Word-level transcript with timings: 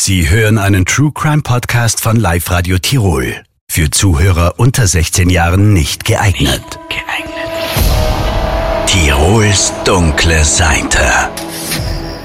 Sie 0.00 0.30
hören 0.30 0.58
einen 0.58 0.84
True 0.84 1.10
Crime 1.12 1.42
Podcast 1.42 2.00
von 2.00 2.14
Live 2.14 2.52
Radio 2.52 2.78
Tirol. 2.78 3.42
Für 3.68 3.90
Zuhörer 3.90 4.54
unter 4.56 4.86
16 4.86 5.28
Jahren 5.28 5.72
nicht 5.72 6.04
geeignet. 6.04 6.62
Nicht 6.62 6.78
geeignet. 6.88 8.86
Tirols 8.86 9.72
dunkle 9.84 10.44
Seite. 10.44 11.00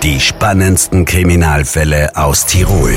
Die 0.03 0.19
spannendsten 0.19 1.05
Kriminalfälle 1.05 2.15
aus 2.15 2.45
Tirol. 2.45 2.93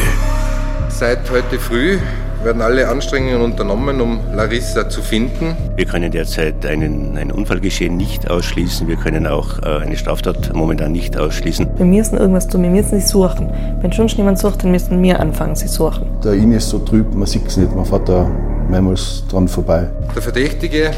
Seit 0.90 1.30
heute 1.30 1.58
früh 1.58 1.98
werden 2.46 2.62
alle 2.62 2.88
Anstrengungen 2.88 3.40
unternommen, 3.40 4.00
um 4.00 4.20
Larissa 4.32 4.88
zu 4.88 5.02
finden. 5.02 5.56
Wir 5.74 5.84
können 5.84 6.12
derzeit 6.12 6.64
einen, 6.64 7.18
ein 7.18 7.32
Unfallgeschehen 7.32 7.96
nicht 7.96 8.30
ausschließen. 8.30 8.86
Wir 8.86 8.94
können 8.94 9.26
auch 9.26 9.58
äh, 9.62 9.82
eine 9.82 9.96
Straftat 9.96 10.54
momentan 10.54 10.92
nicht 10.92 11.18
ausschließen. 11.18 11.66
Wir 11.76 11.84
müssen 11.84 12.16
irgendwas 12.16 12.46
tun, 12.46 12.62
wir 12.62 12.70
müssen 12.70 13.00
sie 13.00 13.06
suchen. 13.06 13.50
Wenn 13.80 13.92
schon 13.92 14.06
niemand 14.16 14.38
sucht, 14.38 14.62
dann 14.62 14.70
müssen 14.70 15.02
wir 15.02 15.18
anfangen, 15.18 15.56
sie 15.56 15.66
suchen. 15.66 16.06
Der 16.22 16.34
Inn 16.34 16.52
ist 16.52 16.68
so 16.70 16.78
trüb, 16.78 17.12
man 17.14 17.26
sieht 17.26 17.48
es 17.48 17.56
nicht, 17.56 17.74
man 17.74 17.84
fährt 17.84 18.08
da 18.08 18.30
mehrmals 18.70 19.24
dran 19.28 19.48
vorbei. 19.48 19.88
Der 20.14 20.22
Verdächtige 20.22 20.92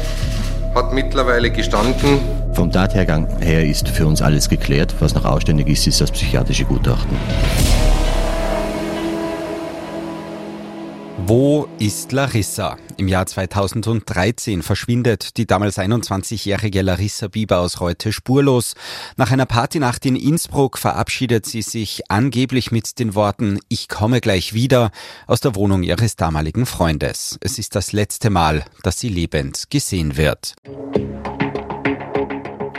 hat 0.75 0.93
mittlerweile 0.93 1.49
gestanden. 1.49 2.19
Vom 2.53 2.71
Tathergang 2.71 3.27
her 3.41 3.65
ist 3.65 3.89
für 3.89 4.05
uns 4.05 4.21
alles 4.21 4.49
geklärt. 4.49 4.93
Was 4.99 5.15
noch 5.15 5.25
ausständig 5.25 5.67
ist, 5.67 5.87
ist 5.87 5.99
das 5.99 6.11
psychiatrische 6.11 6.65
Gutachten. 6.65 7.17
Wo 11.25 11.67
ist 11.79 12.11
Larissa? 12.11 12.77
Im 12.97 13.07
Jahr 13.07 13.25
2013 13.25 14.61
verschwindet 14.63 15.37
die 15.37 15.45
damals 15.45 15.77
21-jährige 15.77 16.81
Larissa 16.81 17.27
Bieber 17.27 17.59
aus 17.59 17.81
Reute 17.81 18.11
spurlos. 18.11 18.75
Nach 19.15 19.31
einer 19.31 19.45
Partynacht 19.45 20.05
in 20.05 20.15
Innsbruck 20.15 20.77
verabschiedet 20.77 21.45
sie 21.45 21.61
sich 21.61 22.09
angeblich 22.09 22.71
mit 22.71 22.99
den 22.99 23.15
Worten 23.15 23.59
Ich 23.69 23.87
komme 23.87 24.21
gleich 24.21 24.53
wieder 24.53 24.91
aus 25.27 25.39
der 25.39 25.55
Wohnung 25.55 25.83
ihres 25.83 26.15
damaligen 26.15 26.65
Freundes. 26.65 27.37
Es 27.41 27.59
ist 27.59 27.75
das 27.75 27.91
letzte 27.93 28.29
Mal, 28.29 28.65
dass 28.83 28.99
sie 28.99 29.09
lebend 29.09 29.69
gesehen 29.69 30.17
wird. 30.17 30.55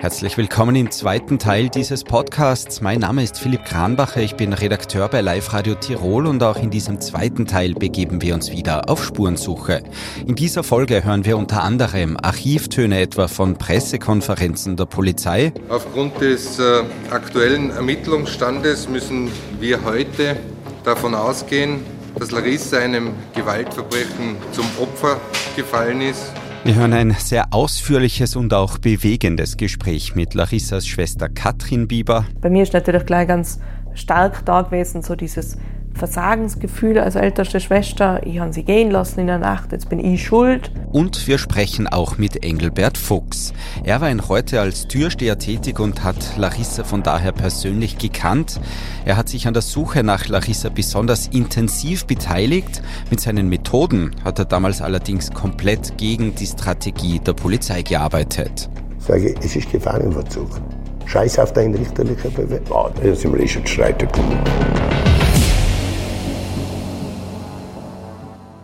Herzlich 0.01 0.39
willkommen 0.39 0.77
im 0.77 0.91
zweiten 0.91 1.39
Teil 1.39 1.69
dieses 1.69 2.05
Podcasts. 2.05 2.81
Mein 2.81 3.01
Name 3.01 3.23
ist 3.23 3.39
Philipp 3.39 3.67
Kranbacher, 3.67 4.23
ich 4.23 4.35
bin 4.35 4.55
Redakteur 4.55 5.09
bei 5.09 5.21
Live 5.21 5.53
Radio 5.53 5.75
Tirol 5.75 6.27
und 6.27 6.43
auch 6.43 6.57
in 6.57 6.71
diesem 6.71 7.03
zweiten 7.03 7.45
Teil 7.45 7.75
begeben 7.75 8.23
wir 8.23 8.33
uns 8.33 8.51
wieder 8.51 8.89
auf 8.89 9.05
Spurensuche. 9.05 9.83
In 10.27 10.37
dieser 10.37 10.63
Folge 10.63 11.05
hören 11.05 11.27
wir 11.27 11.37
unter 11.37 11.63
anderem 11.63 12.17
Archivtöne 12.17 12.99
etwa 12.99 13.29
von 13.29 13.59
Pressekonferenzen 13.59 14.75
der 14.79 14.87
Polizei. 14.87 15.53
Aufgrund 15.69 16.19
des 16.19 16.59
äh, 16.59 16.83
aktuellen 17.11 17.69
Ermittlungsstandes 17.69 18.89
müssen 18.89 19.31
wir 19.61 19.85
heute 19.85 20.39
davon 20.83 21.15
ausgehen, 21.15 21.81
dass 22.19 22.31
Larissa 22.31 22.79
einem 22.79 23.11
Gewaltverbrechen 23.35 24.37
zum 24.53 24.65
Opfer 24.81 25.21
gefallen 25.57 26.01
ist 26.01 26.33
wir 26.63 26.75
hören 26.75 26.93
ein 26.93 27.13
sehr 27.13 27.53
ausführliches 27.53 28.37
und 28.37 28.53
auch 28.53 28.77
bewegendes 28.79 29.57
Gespräch 29.57 30.15
mit 30.15 30.35
Larissas 30.35 30.87
Schwester 30.87 31.29
Katrin 31.29 31.89
Bieber. 31.89 32.27
Bei 32.41 32.51
mir 32.51 32.63
ist 32.63 32.75
natürlich 32.75 33.07
gleich 33.07 33.29
ganz 33.29 33.61
stark 33.95 34.45
da 34.45 34.63
gewesen, 34.63 35.03
so 35.03 35.17
dieses 35.17 35.57
Versagensgefühl 35.95 36.99
als 36.99 37.15
älteste 37.15 37.61
Schwester. 37.61 38.25
Ich 38.27 38.39
habe 38.39 38.53
sie 38.53 38.63
gehen 38.63 38.91
lassen 38.91 39.21
in 39.21 39.27
der 39.27 39.39
Nacht, 39.39 39.73
jetzt 39.73 39.89
bin 39.89 39.99
ich 39.99 40.25
schuld. 40.25 40.71
Und 40.93 41.27
wir 41.27 41.39
sprechen 41.39 41.87
auch 41.87 42.19
mit 42.19 42.43
Engelbert 42.43 42.97
Fuchs. 42.97 43.53
Er 43.85 44.01
war 44.01 44.11
in 44.11 44.29
heute 44.29 44.61
als 44.61 44.89
Türsteher 44.89 45.39
tätig 45.39 45.79
und 45.79 46.03
hat 46.03 46.37
Larissa 46.37 46.85
von 46.85 47.03
daher 47.03 47.33
persönlich 47.33 47.99
gekannt. 47.99 48.61
Er 49.05 49.17
hat 49.17 49.29
sich 49.29 49.47
an 49.47 49.55
der 49.55 49.63
Suche 49.63 50.03
nach 50.03 50.29
Larissa 50.29 50.69
besonders 50.69 51.29
intensiv 51.29 52.07
beteiligt. 52.07 52.83
Mit 53.11 53.21
seinen 53.21 53.49
Methoden 53.49 54.17
hat 54.25 54.39
er 54.39 54.47
damals 54.47 54.81
allerdings 54.81 55.31
komplett 55.31 55.99
gegen 55.99 56.35
die 56.35 56.47
Strategie 56.47 57.19
der 57.19 57.35
Polizei 57.35 57.83
gearbeitet. 57.83 58.71
Ich 58.99 59.05
sage, 59.07 59.35
es 59.43 59.57
ist 59.57 59.71
Gefangenenverzug. 59.71 60.49
Scheiß 61.07 61.39
auf 61.41 61.53
deinen 61.53 61.75
richterlichen 61.75 62.33
Beweis. 62.33 62.61
Oh, 62.71 62.89
da 63.03 63.15
sind 63.15 63.33
wir 63.33 63.41
eh 63.41 63.49
schon 63.49 63.67
streiten 63.67 64.07
gekommen. 64.07 64.39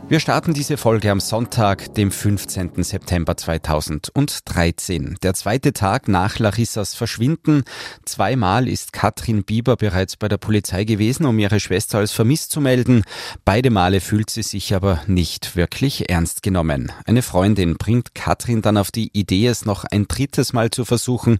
Wir 0.09 0.21
starten 0.21 0.55
diese 0.55 0.77
Folge 0.77 1.11
am 1.11 1.19
Sonntag, 1.19 1.93
dem 1.94 2.12
15. 2.12 2.84
September 2.84 3.37
2013. 3.37 5.17
Der 5.21 5.34
zweite 5.34 5.72
Tag 5.72 6.06
nach 6.06 6.39
Larissas 6.39 6.94
Verschwinden. 6.94 7.65
Zweimal 8.05 8.69
ist 8.69 8.93
Katrin 8.93 9.43
Bieber 9.43 9.75
bereits 9.75 10.17
bei 10.17 10.28
der 10.28 10.37
Polizei 10.37 10.84
gewesen, 10.84 11.27
um 11.27 11.37
ihre 11.41 11.59
Schwester 11.59 11.99
als 11.99 12.12
vermisst 12.12 12.53
zu 12.53 12.61
melden. 12.61 13.03
Beide 13.44 13.71
Male 13.71 14.00
fühlt 14.00 14.31
sie 14.31 14.44
sich 14.44 14.77
aber 14.77 15.03
nicht 15.09 15.56
wirklich 15.56 16.09
ernst 16.09 16.44
genommen. 16.44 16.93
Eine 17.05 17.23
Freundin 17.23 17.77
bringt 17.77 18.15
Katrin 18.15 18.62
dann 18.62 18.77
auf 18.77 18.93
die 18.93 19.11
Idee, 19.12 19.49
es 19.49 19.65
noch 19.65 19.83
ein 19.91 20.06
drittes 20.06 20.53
Mal 20.53 20.71
zu 20.71 20.84
versuchen. 20.84 21.38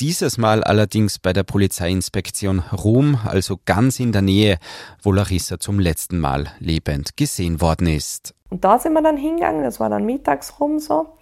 Dieses 0.00 0.38
Mal 0.38 0.64
allerdings 0.64 1.20
bei 1.20 1.32
der 1.32 1.44
Polizeiinspektion 1.44 2.64
Ruhm, 2.72 3.20
also 3.24 3.60
ganz 3.64 4.00
in 4.00 4.10
der 4.10 4.22
Nähe, 4.22 4.58
wo 5.04 5.12
Larissa 5.12 5.60
zum 5.60 5.78
letzten 5.78 6.18
Mal 6.18 6.52
lebend 6.58 7.16
gesehen 7.16 7.60
worden 7.60 7.86
ist 7.86 8.07
ist. 8.08 8.34
Und 8.50 8.64
da 8.64 8.78
sind 8.78 8.94
wir 8.94 9.02
dann 9.02 9.16
hingegangen, 9.16 9.62
das 9.62 9.80
war 9.80 9.88
dann 9.90 10.04
mittags 10.04 10.58
rum 10.58 10.78
so. 10.78 11.14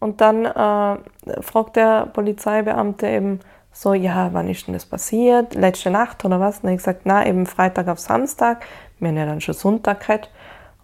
Und 0.00 0.20
dann 0.20 0.44
äh, 0.44 1.42
fragt 1.42 1.76
der 1.76 2.06
Polizeibeamte 2.06 3.08
eben 3.08 3.40
so, 3.72 3.94
ja, 3.94 4.30
wann 4.32 4.48
ist 4.48 4.66
denn 4.66 4.74
das 4.74 4.86
passiert? 4.86 5.54
Letzte 5.54 5.90
Nacht 5.90 6.24
oder 6.24 6.40
was? 6.40 6.56
Und 6.56 6.64
dann 6.64 6.70
habe 6.70 6.76
ich 6.76 6.84
gesagt, 6.84 7.00
na, 7.04 7.26
eben 7.26 7.46
Freitag 7.46 7.88
auf 7.88 7.98
Samstag. 7.98 8.64
Wir 8.98 9.08
haben 9.08 9.16
ja 9.16 9.26
dann 9.26 9.40
schon 9.40 9.54
Sonntag 9.54 10.06
gehabt. 10.06 10.30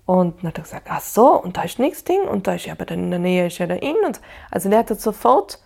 Und 0.07 0.43
dann 0.43 0.49
hat 0.49 0.59
er 0.59 0.65
gesagt, 0.65 0.87
ach 0.91 1.01
so, 1.01 1.41
und 1.41 1.57
da 1.57 1.63
ist 1.63 1.79
nichts 1.79 2.05
Ding. 2.05 2.23
Und 2.23 2.47
da 2.47 2.55
ist 2.55 2.67
ja 2.67 2.73
aber 2.73 2.85
dann 2.85 3.05
in 3.05 3.11
der 3.11 3.21
Nähe 3.21 3.47
ist 3.47 3.59
ja 3.59 3.67
der 3.67 3.83
Inn. 3.83 3.97
Also 4.51 4.69
der 4.69 4.81
hat 4.81 4.91
das 4.91 5.03
sofort 5.03 5.61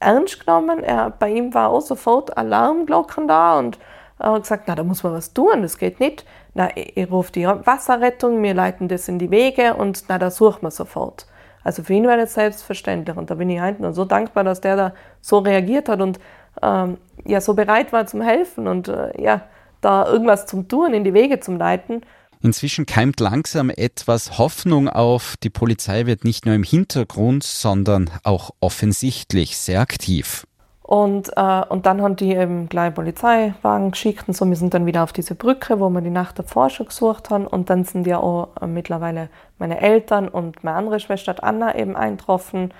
ernst 0.00 0.44
genommen. 0.44 0.82
Er, 0.82 1.10
bei 1.10 1.30
ihm 1.30 1.54
war 1.54 1.68
auch 1.70 1.82
sofort 1.82 2.36
Alarmglocken 2.36 3.28
da 3.28 3.58
und 3.58 3.78
er 4.18 4.32
hat 4.32 4.42
gesagt, 4.42 4.64
na, 4.66 4.74
da 4.74 4.84
muss 4.84 5.02
man 5.02 5.12
was 5.14 5.32
tun, 5.32 5.62
das 5.62 5.78
geht 5.78 6.00
nicht 6.00 6.26
na, 6.54 6.68
ich 6.74 7.10
rufe 7.10 7.32
die 7.32 7.46
Wasserrettung, 7.46 8.42
wir 8.42 8.54
leiten 8.54 8.88
das 8.88 9.08
in 9.08 9.18
die 9.18 9.30
Wege 9.30 9.74
und 9.74 10.04
na, 10.08 10.18
da 10.18 10.30
sucht 10.30 10.62
man 10.62 10.72
sofort. 10.72 11.26
Also 11.62 11.82
für 11.82 11.92
ihn 11.92 12.06
war 12.06 12.16
das 12.16 12.34
selbstverständlich 12.34 13.16
und 13.16 13.30
da 13.30 13.34
bin 13.34 13.50
ich 13.50 13.60
heute 13.60 13.92
so 13.92 14.04
dankbar, 14.04 14.44
dass 14.44 14.60
der 14.60 14.76
da 14.76 14.94
so 15.20 15.38
reagiert 15.38 15.88
hat 15.88 16.00
und 16.00 16.18
ähm, 16.62 16.96
ja 17.24 17.40
so 17.40 17.54
bereit 17.54 17.92
war 17.92 18.06
zum 18.06 18.22
Helfen 18.22 18.66
und 18.66 18.88
äh, 18.88 19.20
ja 19.22 19.42
da 19.80 20.06
irgendwas 20.06 20.46
zum 20.46 20.68
Tun, 20.68 20.94
in 20.94 21.04
die 21.04 21.14
Wege 21.14 21.40
zum 21.40 21.56
Leiten. 21.56 22.02
Inzwischen 22.42 22.86
keimt 22.86 23.20
langsam 23.20 23.70
etwas 23.70 24.38
Hoffnung 24.38 24.88
auf. 24.88 25.34
Die 25.42 25.50
Polizei 25.50 26.06
wird 26.06 26.24
nicht 26.24 26.46
nur 26.46 26.54
im 26.54 26.62
Hintergrund, 26.62 27.44
sondern 27.44 28.10
auch 28.24 28.50
offensichtlich 28.60 29.58
sehr 29.58 29.80
aktiv. 29.80 30.46
Und, 30.90 31.30
äh, 31.36 31.62
und 31.68 31.86
dann 31.86 32.02
haben 32.02 32.16
die 32.16 32.32
eben 32.32 32.68
gleich 32.68 32.92
Polizeiwagen 32.92 33.92
geschickt 33.92 34.26
und 34.26 34.34
so. 34.34 34.44
Wir 34.48 34.56
sind 34.56 34.74
dann 34.74 34.86
wieder 34.86 35.04
auf 35.04 35.12
diese 35.12 35.36
Brücke, 35.36 35.78
wo 35.78 35.88
wir 35.88 36.00
die 36.00 36.10
Nacht 36.10 36.40
davor 36.40 36.68
schon 36.68 36.86
gesucht 36.86 37.30
haben. 37.30 37.46
Und 37.46 37.70
dann 37.70 37.84
sind 37.84 38.08
ja 38.08 38.18
auch 38.18 38.48
äh, 38.60 38.66
mittlerweile 38.66 39.28
meine 39.60 39.80
Eltern 39.80 40.26
und 40.26 40.64
meine 40.64 40.76
andere 40.76 40.98
Schwester 40.98 41.36
Anna 41.44 41.76
eben 41.76 41.94
eingetroffen. 41.94 42.74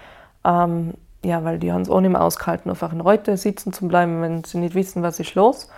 Ähm, 0.45 0.95
ja, 1.23 1.45
weil 1.45 1.61
die 1.61 1.71
haben 1.71 1.83
es 1.83 1.89
auch 1.89 2.01
nicht 2.01 2.11
mehr 2.11 2.25
ausgehalten, 2.25 2.69
einfach 2.69 2.93
in 2.93 3.01
Reute 3.01 3.37
sitzen 3.37 3.73
zu 3.73 3.87
bleiben, 3.87 4.21
wenn 4.23 4.43
sie 4.43 4.59
nicht 4.59 4.75
wissen, 4.75 5.05
was 5.05 5.21
ist 5.21 5.37
los. 5.37 5.71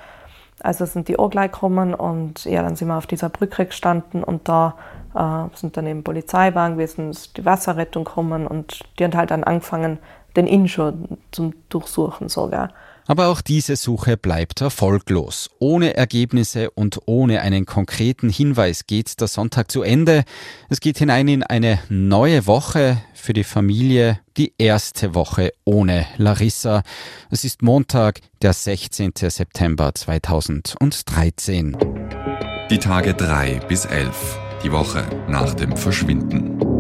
Also 0.62 0.87
sind 0.87 1.09
die 1.09 1.19
auch 1.19 1.28
gleich 1.28 1.53
gekommen 1.53 1.93
und 1.93 2.47
ja, 2.47 2.62
dann 2.62 2.76
sind 2.76 2.88
wir 2.88 2.97
auf 2.97 3.06
dieser 3.06 3.28
Brücke 3.28 3.66
gestanden 3.66 4.25
und 4.25 4.49
da 4.49 4.76
äh, 5.14 5.54
sind 5.54 5.76
dann 5.76 5.87
eben 5.87 6.03
Polizeiwagen 6.03 6.78
gewesen, 6.78 7.14
die 7.37 7.44
Wasserrettung 7.44 8.04
gekommen 8.04 8.47
und 8.47 8.81
die 8.99 9.04
haben 9.04 9.14
halt 9.14 9.32
dann 9.32 9.44
angefangen, 9.44 9.99
den 10.37 10.47
Inn 10.47 10.69
schon 10.69 11.19
zum 11.31 11.54
Durchsuchen 11.69 12.28
sogar. 12.28 12.70
Aber 13.06 13.28
auch 13.28 13.41
diese 13.41 13.76
Suche 13.76 14.16
bleibt 14.16 14.60
erfolglos. 14.60 15.50
Ohne 15.59 15.97
Ergebnisse 15.97 16.70
und 16.70 17.00
ohne 17.06 17.41
einen 17.41 17.66
konkreten 17.66 18.28
Hinweis 18.28 18.87
geht 18.87 19.20
der 19.20 19.29
Sonntag 19.29 19.70
zu 19.70 19.82
Ende. 19.82 20.25
Es 20.69 20.81
geht 20.81 20.99
hinein 20.99 21.29
in 21.29 21.43
eine 21.43 21.81
neue 21.88 22.46
Woche 22.46 22.99
für 23.12 23.32
die 23.32 23.44
Familie, 23.44 24.20
die 24.37 24.55
erste 24.56 25.14
Woche 25.14 25.52
ohne 25.64 26.06
Larissa. 26.17 26.82
Es 27.31 27.44
ist 27.44 27.62
Montag, 27.62 28.20
der 28.40 28.52
16. 28.52 29.12
September 29.17 29.93
2013. 29.94 31.76
Die 32.70 32.78
Tage 32.78 33.14
3 33.14 33.61
bis 33.69 33.85
11, 33.85 34.38
die 34.64 34.73
Woche 34.73 35.05
nach 35.28 35.55
dem 35.55 35.76
Verschwinden. 35.76 36.72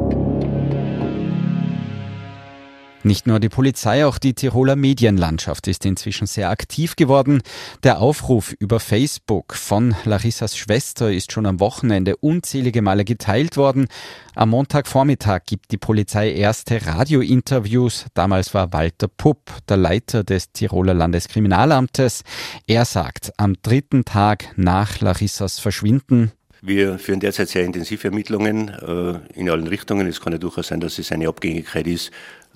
Nicht 3.04 3.26
nur 3.26 3.40
die 3.40 3.48
Polizei, 3.48 4.06
auch 4.06 4.18
die 4.18 4.34
Tiroler 4.34 4.76
Medienlandschaft 4.76 5.66
ist 5.66 5.84
inzwischen 5.84 6.28
sehr 6.28 6.50
aktiv 6.50 6.94
geworden. 6.94 7.42
Der 7.82 8.00
Aufruf 8.00 8.54
über 8.60 8.78
Facebook 8.78 9.54
von 9.54 9.96
Larissas 10.04 10.56
Schwester 10.56 11.10
ist 11.10 11.32
schon 11.32 11.46
am 11.46 11.58
Wochenende 11.58 12.16
unzählige 12.16 12.80
Male 12.80 13.04
geteilt 13.04 13.56
worden. 13.56 13.88
Am 14.36 14.50
Montagvormittag 14.50 15.40
gibt 15.46 15.72
die 15.72 15.78
Polizei 15.78 16.32
erste 16.32 16.86
Radiointerviews. 16.86 18.06
Damals 18.14 18.54
war 18.54 18.72
Walter 18.72 19.08
Pupp, 19.08 19.50
der 19.68 19.78
Leiter 19.78 20.22
des 20.22 20.52
Tiroler 20.52 20.94
Landeskriminalamtes. 20.94 22.22
Er 22.68 22.84
sagt, 22.84 23.32
am 23.36 23.56
dritten 23.62 24.04
Tag 24.04 24.52
nach 24.56 25.00
Larissas 25.00 25.58
Verschwinden 25.58 26.30
wir 26.64 27.00
führen 27.00 27.18
derzeit 27.18 27.48
sehr 27.48 27.64
intensive 27.64 28.06
Ermittlungen 28.06 28.68
äh, 28.68 29.18
in 29.34 29.50
allen 29.50 29.66
Richtungen. 29.66 30.06
Es 30.06 30.20
kann 30.20 30.32
ja 30.32 30.38
durchaus 30.38 30.68
sein, 30.68 30.78
dass 30.78 31.00
es 31.00 31.10
eine 31.10 31.26
Abgängigkeit 31.26 31.88
ist. 31.88 32.12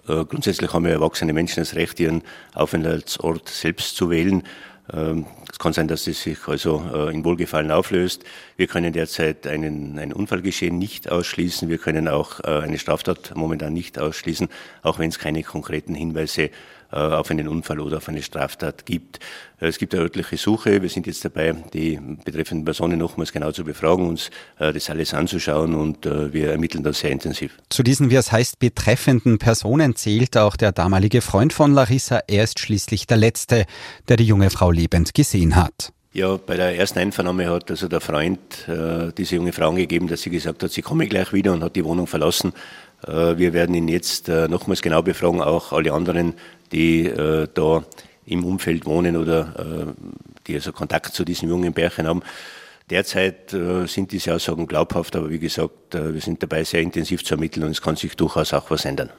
Äh, 0.08 0.24
grundsätzlich 0.24 0.72
haben 0.72 0.84
wir 0.84 0.92
erwachsene 0.92 1.32
Menschen 1.32 1.60
das 1.60 1.74
Recht, 1.74 1.98
ihren 2.00 2.22
Aufenthaltsort 2.54 3.48
selbst 3.48 3.96
zu 3.96 4.10
wählen. 4.10 4.42
Ähm, 4.92 5.26
es 5.50 5.58
kann 5.58 5.72
sein, 5.72 5.88
dass 5.88 6.06
es 6.06 6.22
sich 6.22 6.38
also 6.46 6.84
äh, 6.94 7.12
in 7.12 7.24
Wohlgefallen 7.24 7.70
auflöst. 7.70 8.24
Wir 8.56 8.66
können 8.68 8.92
derzeit 8.92 9.46
einen, 9.46 9.98
ein 9.98 10.12
Unfallgeschehen 10.12 10.78
nicht 10.78 11.10
ausschließen. 11.10 11.68
Wir 11.68 11.78
können 11.78 12.08
auch 12.08 12.40
äh, 12.40 12.60
eine 12.60 12.78
Straftat 12.78 13.32
momentan 13.34 13.72
nicht 13.72 13.98
ausschließen, 13.98 14.48
auch 14.82 14.98
wenn 14.98 15.08
es 15.08 15.18
keine 15.18 15.42
konkreten 15.42 15.94
Hinweise 15.94 16.42
äh, 16.42 16.50
auf 16.94 17.30
einen 17.30 17.48
Unfall 17.48 17.80
oder 17.80 17.98
auf 17.98 18.08
eine 18.08 18.22
Straftat 18.22 18.86
gibt. 18.86 19.18
Äh, 19.60 19.68
es 19.68 19.78
gibt 19.78 19.94
eine 19.94 20.02
örtliche 20.02 20.36
Suche. 20.36 20.82
Wir 20.82 20.88
sind 20.88 21.06
jetzt 21.06 21.24
dabei, 21.24 21.54
die 21.72 21.98
betreffenden 22.24 22.64
Personen 22.64 22.98
nochmals 22.98 23.32
genau 23.32 23.52
zu 23.52 23.64
befragen, 23.64 24.06
uns 24.06 24.30
äh, 24.58 24.72
das 24.72 24.90
alles 24.90 25.14
anzuschauen 25.14 25.74
und 25.74 26.06
wir 26.06 26.50
ermitteln 26.50 26.84
das 26.84 27.00
sehr 27.00 27.10
intensiv. 27.10 27.56
Zu 27.68 27.82
diesen, 27.82 28.10
wie 28.10 28.16
es 28.16 28.32
heißt, 28.32 28.58
betreffenden 28.58 29.38
Personen 29.38 29.96
zählt 29.96 30.36
auch 30.36 30.56
der 30.56 30.72
damalige 30.72 31.20
Freund 31.20 31.52
von 31.52 31.72
Larissa. 31.72 32.20
Er 32.26 32.44
ist 32.44 32.60
schließlich 32.60 33.06
der 33.06 33.16
Letzte, 33.16 33.66
der 34.08 34.16
die 34.16 34.24
junge 34.24 34.50
Frau 34.50 34.70
lebend 34.70 35.14
gesehen 35.14 35.56
hat. 35.56 35.92
Ja, 36.16 36.38
bei 36.38 36.56
der 36.56 36.78
ersten 36.78 36.98
Einvernahme 36.98 37.50
hat 37.50 37.70
also 37.70 37.88
der 37.88 38.00
Freund 38.00 38.66
äh, 38.68 39.12
diese 39.12 39.36
junge 39.36 39.52
Frau 39.52 39.68
angegeben, 39.68 40.08
dass 40.08 40.22
sie 40.22 40.30
gesagt 40.30 40.62
hat, 40.62 40.70
sie 40.70 40.80
komme 40.80 41.06
gleich 41.08 41.34
wieder 41.34 41.52
und 41.52 41.62
hat 41.62 41.76
die 41.76 41.84
Wohnung 41.84 42.06
verlassen. 42.06 42.54
Äh, 43.06 43.36
wir 43.36 43.52
werden 43.52 43.74
ihn 43.74 43.86
jetzt 43.88 44.30
äh, 44.30 44.48
nochmals 44.48 44.80
genau 44.80 45.02
befragen, 45.02 45.42
auch 45.42 45.72
alle 45.72 45.92
anderen, 45.92 46.32
die 46.72 47.06
äh, 47.06 47.48
da 47.52 47.84
im 48.26 48.44
Umfeld 48.44 48.86
wohnen 48.86 49.16
oder 49.16 49.94
die 50.48 50.56
also 50.56 50.72
Kontakt 50.72 51.14
zu 51.14 51.24
diesen 51.24 51.48
jungen 51.48 51.72
Bärchen 51.72 52.08
haben. 52.08 52.22
Derzeit 52.90 53.50
sind 53.50 54.10
diese 54.10 54.34
Aussagen 54.34 54.66
glaubhaft, 54.66 55.14
aber 55.14 55.30
wie 55.30 55.38
gesagt, 55.38 55.94
wir 55.94 56.20
sind 56.20 56.42
dabei, 56.42 56.64
sehr 56.64 56.80
intensiv 56.80 57.24
zu 57.24 57.34
ermitteln 57.34 57.62
und 57.62 57.70
es 57.70 57.80
kann 57.80 57.94
sich 57.94 58.16
durchaus 58.16 58.52
auch 58.52 58.68
was 58.72 58.84
ändern. 58.84 59.10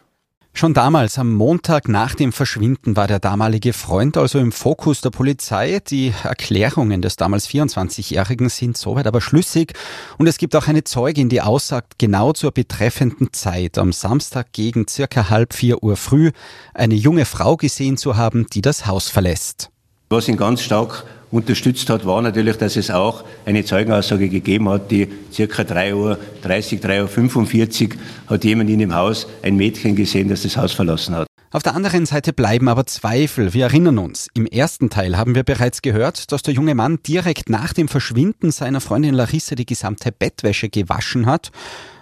Schon 0.58 0.74
damals, 0.74 1.20
am 1.20 1.36
Montag 1.36 1.88
nach 1.88 2.16
dem 2.16 2.34
Verschwinden, 2.34 2.96
war 2.96 3.06
der 3.06 3.20
damalige 3.20 3.74
Freund 3.74 4.18
also 4.18 4.40
im 4.40 4.52
Fokus 4.52 5.02
der 5.02 5.12
Polizei. 5.12 5.82
Die 5.88 6.12
Erklärungen 6.24 7.04
des 7.04 7.16
damals 7.16 7.48
24-Jährigen 7.48 8.50
sind 8.50 8.76
soweit 8.76 9.06
aber 9.06 9.22
schlüssig. 9.22 9.74
Und 10.18 10.26
es 10.26 10.40
gibt 10.40 10.56
auch 10.56 10.68
eine 10.68 10.84
Zeugin, 10.84 11.30
die 11.30 11.42
aussagt, 11.42 12.00
genau 12.00 12.34
zur 12.34 12.52
betreffenden 12.54 13.34
Zeit, 13.34 13.78
am 13.78 13.94
Samstag 13.94 14.52
gegen 14.52 14.88
circa 14.88 15.30
halb 15.30 15.54
vier 15.54 15.84
Uhr 15.84 15.96
früh, 15.96 16.32
eine 16.74 16.96
junge 16.96 17.26
Frau 17.26 17.56
gesehen 17.56 17.96
zu 17.96 18.18
haben, 18.18 18.48
die 18.52 18.64
das 18.64 18.88
Haus 18.88 19.10
verlässt. 19.10 19.70
Was 20.10 20.28
ihn 20.28 20.38
ganz 20.38 20.64
stark 20.64 21.06
unterstützt 21.32 21.90
hat, 21.90 22.06
war 22.06 22.22
natürlich, 22.22 22.58
dass 22.58 22.76
es 22.76 22.90
auch 22.90 23.24
eine 23.46 23.66
Zeugenaussage 23.66 24.30
gegeben 24.30 24.70
hat, 24.70 24.90
die 24.92 25.08
circa 25.32 25.64
3.30 25.64 25.94
Uhr, 25.94 26.18
3.45 26.44 27.90
Uhr 27.90 27.96
hat 28.28 28.44
jemand 28.44 28.70
in 28.70 28.80
dem 28.80 28.94
Haus 28.94 29.28
ein 29.42 29.56
Mädchen 29.58 29.96
gesehen, 29.96 30.30
das 30.30 30.44
das 30.44 30.56
Haus 30.58 30.74
verlassen 30.74 31.16
hat. 31.16 31.27
Auf 31.50 31.64
der 31.64 31.76
anderen 31.76 32.06
Seite 32.06 32.34
bleiben 32.34 32.68
aber 32.68 32.86
Zweifel. 32.86 33.54
Wir 33.54 33.68
erinnern 33.68 34.00
uns, 34.00 34.28
im 34.34 34.46
ersten 34.46 34.90
Teil 34.90 35.18
haben 35.18 35.34
wir 35.34 35.44
bereits 35.44 35.82
gehört, 35.82 36.34
dass 36.34 36.42
der 36.42 36.54
junge 36.54 36.76
Mann 36.76 37.00
direkt 37.08 37.50
nach 37.50 37.72
dem 37.72 37.88
Verschwinden 37.88 38.52
seiner 38.52 38.82
Freundin 38.82 39.14
Larissa 39.14 39.56
die 39.56 39.66
gesamte 39.66 40.12
Bettwäsche 40.12 40.68
gewaschen 40.68 41.26
hat. 41.26 41.52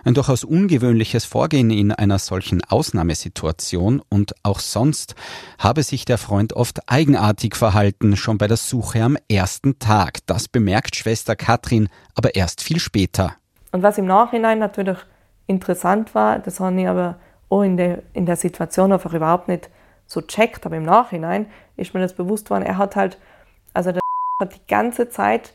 Ein 0.04 0.16
durchaus 0.16 0.44
ungewöhnliches 0.44 1.26
Vorgehen 1.26 1.70
in 1.70 1.92
einer 1.92 2.18
solchen 2.18 2.64
Ausnahmesituation 2.64 4.02
und 4.10 4.34
auch 4.42 4.60
sonst 4.60 5.14
habe 5.60 5.84
sich 5.84 6.06
der 6.06 6.18
Freund 6.18 6.54
oft 6.54 6.80
eigenartig 6.90 7.56
verhalten, 7.56 8.18
schon 8.18 8.40
bei 8.40 8.48
der 8.48 8.58
Suche 8.58 9.04
am 9.04 9.16
ersten 9.30 9.78
Tag. 9.78 10.26
Das 10.26 10.48
bemerkt 10.48 10.96
Schwester 10.96 11.36
Katrin 11.36 11.90
aber 12.16 12.34
erst 12.34 12.64
viel 12.64 12.80
später. 12.80 13.36
Und 13.72 13.84
was 13.84 14.00
im 14.00 14.06
Nachhinein 14.06 14.58
natürlich 14.58 14.98
interessant 15.46 16.16
war, 16.16 16.40
das 16.40 16.60
habe 16.60 16.82
ich 16.82 16.88
aber 16.88 17.20
auch 17.50 17.62
in 17.62 17.78
der, 17.78 18.04
in 18.14 18.26
der 18.26 18.36
Situation 18.36 18.92
einfach 18.92 19.14
überhaupt 19.14 19.48
nicht 19.48 19.70
so 20.08 20.22
checkt, 20.22 20.66
aber 20.66 20.78
im 20.78 20.84
Nachhinein 20.84 21.48
ist 21.78 21.94
mir 21.94 22.00
das 22.00 22.14
bewusst 22.14 22.50
worden, 22.50 22.64
er 22.64 22.78
hat 22.78 22.96
halt, 22.96 23.18
also 23.74 23.92
der 23.92 24.02
hat 24.42 24.56
die 24.56 24.68
ganze 24.68 25.10
Zeit 25.10 25.54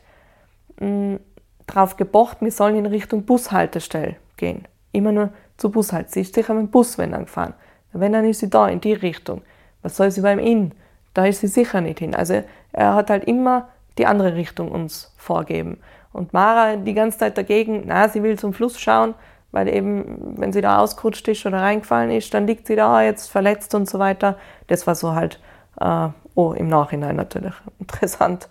mh, 0.79 0.87
mm, 0.87 1.19
drauf 1.67 1.97
gepocht, 1.97 2.37
wir 2.41 2.51
sollen 2.51 2.75
in 2.75 2.85
Richtung 2.85 3.23
Bushaltestelle 3.23 4.15
gehen. 4.37 4.67
Immer 4.91 5.11
nur 5.11 5.29
zur 5.57 5.71
Bushaltestelle. 5.71 6.25
Sie 6.25 6.29
ist 6.29 6.35
sicher 6.35 6.53
mit 6.53 6.67
dem 6.67 6.71
Bus, 6.71 6.97
wenn 6.97 7.11
dann 7.11 7.25
gefahren. 7.25 7.53
Wenn, 7.93 8.13
dann 8.13 8.25
ist 8.25 8.39
sie 8.39 8.49
da, 8.49 8.67
in 8.67 8.81
die 8.81 8.93
Richtung. 8.93 9.41
Was 9.81 9.97
soll 9.97 10.11
sie 10.11 10.21
beim 10.21 10.39
Inn? 10.39 10.73
Da 11.13 11.25
ist 11.25 11.41
sie 11.41 11.47
sicher 11.47 11.81
nicht 11.81 11.99
hin. 11.99 12.15
Also 12.15 12.43
er 12.71 12.95
hat 12.95 13.09
halt 13.09 13.25
immer 13.25 13.69
die 13.97 14.05
andere 14.05 14.35
Richtung 14.35 14.71
uns 14.71 15.13
vorgeben. 15.17 15.77
Und 16.13 16.33
Mara 16.33 16.75
die 16.75 16.93
ganze 16.93 17.19
Zeit 17.19 17.37
dagegen, 17.37 17.83
na, 17.85 18.09
sie 18.09 18.23
will 18.23 18.37
zum 18.37 18.53
Fluss 18.53 18.79
schauen, 18.79 19.13
weil 19.51 19.67
eben, 19.67 20.37
wenn 20.37 20.53
sie 20.53 20.61
da 20.61 20.79
ausgerutscht 20.79 21.27
ist 21.27 21.45
oder 21.45 21.61
reingefallen 21.61 22.11
ist, 22.11 22.33
dann 22.33 22.47
liegt 22.47 22.67
sie 22.67 22.75
da 22.75 23.01
jetzt 23.01 23.29
verletzt 23.29 23.75
und 23.75 23.89
so 23.89 23.99
weiter. 23.99 24.37
Das 24.67 24.87
war 24.87 24.95
so 24.95 25.13
halt, 25.13 25.39
äh, 25.79 26.07
oh, 26.35 26.53
im 26.53 26.67
Nachhinein 26.67 27.15
natürlich 27.15 27.53
interessant. 27.79 28.49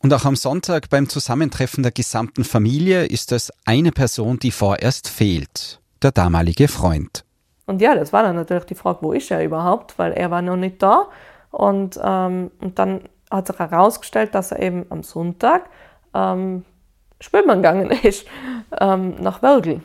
Und 0.00 0.12
auch 0.12 0.24
am 0.24 0.36
Sonntag 0.36 0.90
beim 0.90 1.08
Zusammentreffen 1.08 1.82
der 1.82 1.92
gesamten 1.92 2.44
Familie 2.44 3.06
ist 3.06 3.30
es 3.32 3.52
eine 3.64 3.92
Person, 3.92 4.38
die 4.38 4.50
vorerst 4.50 5.08
fehlt, 5.08 5.80
der 6.02 6.10
damalige 6.10 6.66
Freund. 6.66 7.24
Und 7.66 7.80
ja, 7.80 7.94
das 7.94 8.12
war 8.12 8.24
dann 8.24 8.34
natürlich 8.34 8.64
die 8.64 8.74
Frage, 8.74 8.98
wo 9.02 9.12
ist 9.12 9.30
er 9.30 9.44
überhaupt, 9.44 9.98
weil 9.98 10.12
er 10.12 10.30
war 10.30 10.42
noch 10.42 10.56
nicht 10.56 10.82
da. 10.82 11.06
Und, 11.50 12.00
ähm, 12.02 12.50
und 12.60 12.78
dann 12.78 13.02
hat 13.30 13.46
sich 13.46 13.58
herausgestellt, 13.58 14.34
dass 14.34 14.50
er 14.50 14.60
eben 14.60 14.86
am 14.90 15.04
Sonntag 15.04 15.70
ähm, 16.14 16.64
schwimmen 17.20 17.62
gegangen 17.62 17.90
ist 18.02 18.26
ähm, 18.80 19.14
nach 19.20 19.42
Wörgl. 19.42 19.80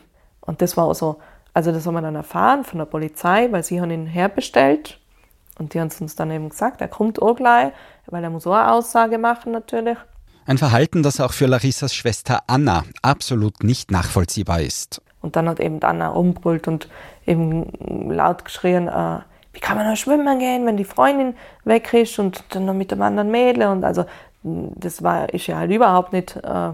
Und 0.47 0.61
das 0.63 0.75
war 0.75 0.93
so, 0.95 1.17
also 1.53 1.71
das 1.71 1.85
haben 1.85 1.93
wir 1.93 2.01
dann 2.01 2.15
erfahren 2.15 2.63
von 2.63 2.79
der 2.79 2.85
Polizei, 2.85 3.51
weil 3.51 3.63
sie 3.63 3.79
haben 3.79 3.91
ihn 3.91 4.07
herbestellt 4.07 4.99
und 5.59 5.73
die 5.73 5.79
haben 5.79 5.91
uns 5.99 6.15
dann 6.15 6.31
eben 6.31 6.49
gesagt, 6.49 6.81
er 6.81 6.87
kommt 6.87 7.21
auch 7.21 7.35
gleich, 7.35 7.73
weil 8.07 8.23
er 8.23 8.29
muss 8.31 8.47
auch 8.47 8.53
eine 8.53 8.71
Aussage 8.71 9.19
machen 9.19 9.51
natürlich. 9.51 9.97
Ein 10.45 10.57
Verhalten, 10.57 11.03
das 11.03 11.19
auch 11.19 11.33
für 11.33 11.45
Larissas 11.45 11.93
Schwester 11.93 12.41
Anna 12.47 12.85
absolut 13.01 13.63
nicht 13.63 13.91
nachvollziehbar 13.91 14.61
ist. 14.61 15.01
Und 15.21 15.35
dann 15.35 15.49
hat 15.49 15.59
eben 15.59 15.81
Anna 15.83 16.09
umbrüllt 16.09 16.67
und 16.69 16.87
eben 17.25 17.69
laut 18.09 18.45
geschrien, 18.45 18.87
äh, 18.87 19.19
wie 19.51 19.59
kann 19.59 19.75
man 19.75 19.89
noch 19.89 19.97
schwimmen 19.97 20.39
gehen, 20.39 20.65
wenn 20.65 20.77
die 20.77 20.85
Freundin 20.85 21.35
weg 21.65 21.91
ist 21.93 22.17
und 22.19 22.43
dann 22.51 22.65
noch 22.65 22.73
mit 22.73 22.91
dem 22.91 23.01
anderen 23.01 23.29
Mädel 23.29 23.67
und 23.67 23.83
also 23.83 24.05
das 24.43 25.03
war 25.03 25.33
ist 25.33 25.47
ja 25.47 25.57
halt 25.57 25.71
überhaupt 25.71 26.13
nicht 26.13 26.35
äh, 26.37 26.71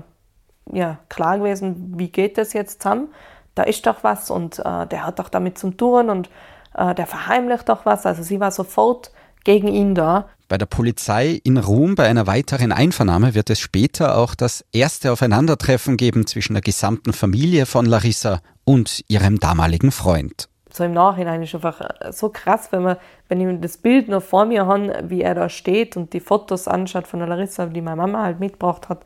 ja, 0.71 0.97
klar 1.09 1.39
gewesen, 1.39 1.93
wie 1.97 2.09
geht 2.09 2.37
das 2.37 2.53
jetzt 2.53 2.83
zusammen 2.83 3.07
da 3.55 3.63
ist 3.63 3.85
doch 3.85 4.03
was 4.03 4.29
und 4.29 4.59
äh, 4.59 4.87
der 4.87 5.05
hat 5.05 5.19
doch 5.19 5.29
damit 5.29 5.57
zu 5.57 5.71
tun 5.71 6.09
und 6.09 6.29
äh, 6.75 6.95
der 6.95 7.07
verheimlicht 7.07 7.69
doch 7.69 7.85
was. 7.85 8.05
Also 8.05 8.23
sie 8.23 8.39
war 8.39 8.51
sofort 8.51 9.11
gegen 9.43 9.67
ihn 9.67 9.95
da. 9.95 10.29
Bei 10.47 10.57
der 10.57 10.65
Polizei 10.65 11.39
in 11.43 11.57
Ruhm 11.57 11.95
bei 11.95 12.07
einer 12.07 12.27
weiteren 12.27 12.71
Einvernahme 12.71 13.33
wird 13.33 13.49
es 13.49 13.59
später 13.59 14.17
auch 14.17 14.35
das 14.35 14.65
erste 14.71 15.11
Aufeinandertreffen 15.11 15.97
geben 15.97 16.27
zwischen 16.27 16.53
der 16.53 16.61
gesamten 16.61 17.13
Familie 17.13 17.65
von 17.65 17.85
Larissa 17.85 18.41
und 18.63 19.03
ihrem 19.07 19.39
damaligen 19.39 19.91
Freund. 19.91 20.47
So 20.71 20.83
im 20.83 20.93
Nachhinein 20.93 21.43
ist 21.43 21.53
einfach 21.53 21.81
äh, 21.81 22.11
so 22.11 22.29
krass, 22.29 22.71
wenn 22.71 22.83
man, 22.83 22.97
wenn 23.29 23.41
ich 23.41 23.61
das 23.61 23.77
Bild 23.77 24.07
noch 24.07 24.23
vor 24.23 24.45
mir 24.45 24.65
habe, 24.65 25.03
wie 25.07 25.21
er 25.21 25.35
da 25.35 25.49
steht 25.49 25.95
und 25.95 26.13
die 26.13 26.19
Fotos 26.19 26.67
anschaut 26.67 27.07
von 27.07 27.19
der 27.19 27.29
Larissa, 27.29 27.67
die 27.67 27.81
meine 27.81 27.97
Mama 27.97 28.23
halt 28.23 28.39
mitgebracht 28.39 28.89
hat 28.89 29.01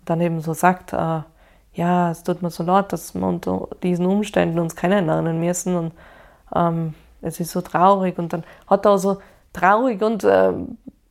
und 0.00 0.10
dann 0.10 0.20
eben 0.20 0.40
so 0.40 0.52
sagt, 0.52 0.92
äh, 0.92 1.20
ja, 1.74 2.10
es 2.10 2.22
tut 2.22 2.42
mir 2.42 2.50
so 2.50 2.62
leid, 2.62 2.92
dass 2.92 3.14
wir 3.14 3.26
unter 3.26 3.68
diesen 3.82 4.06
Umständen 4.06 4.58
uns 4.58 4.76
kennenlernen 4.76 5.40
müssen 5.40 5.76
und 5.76 5.92
ähm, 6.54 6.94
es 7.22 7.40
ist 7.40 7.52
so 7.52 7.60
traurig 7.60 8.18
und 8.18 8.32
dann 8.32 8.44
hat 8.66 8.84
er 8.84 8.98
so 8.98 9.18
traurig 9.52 10.02
und, 10.02 10.24
äh, 10.24 10.52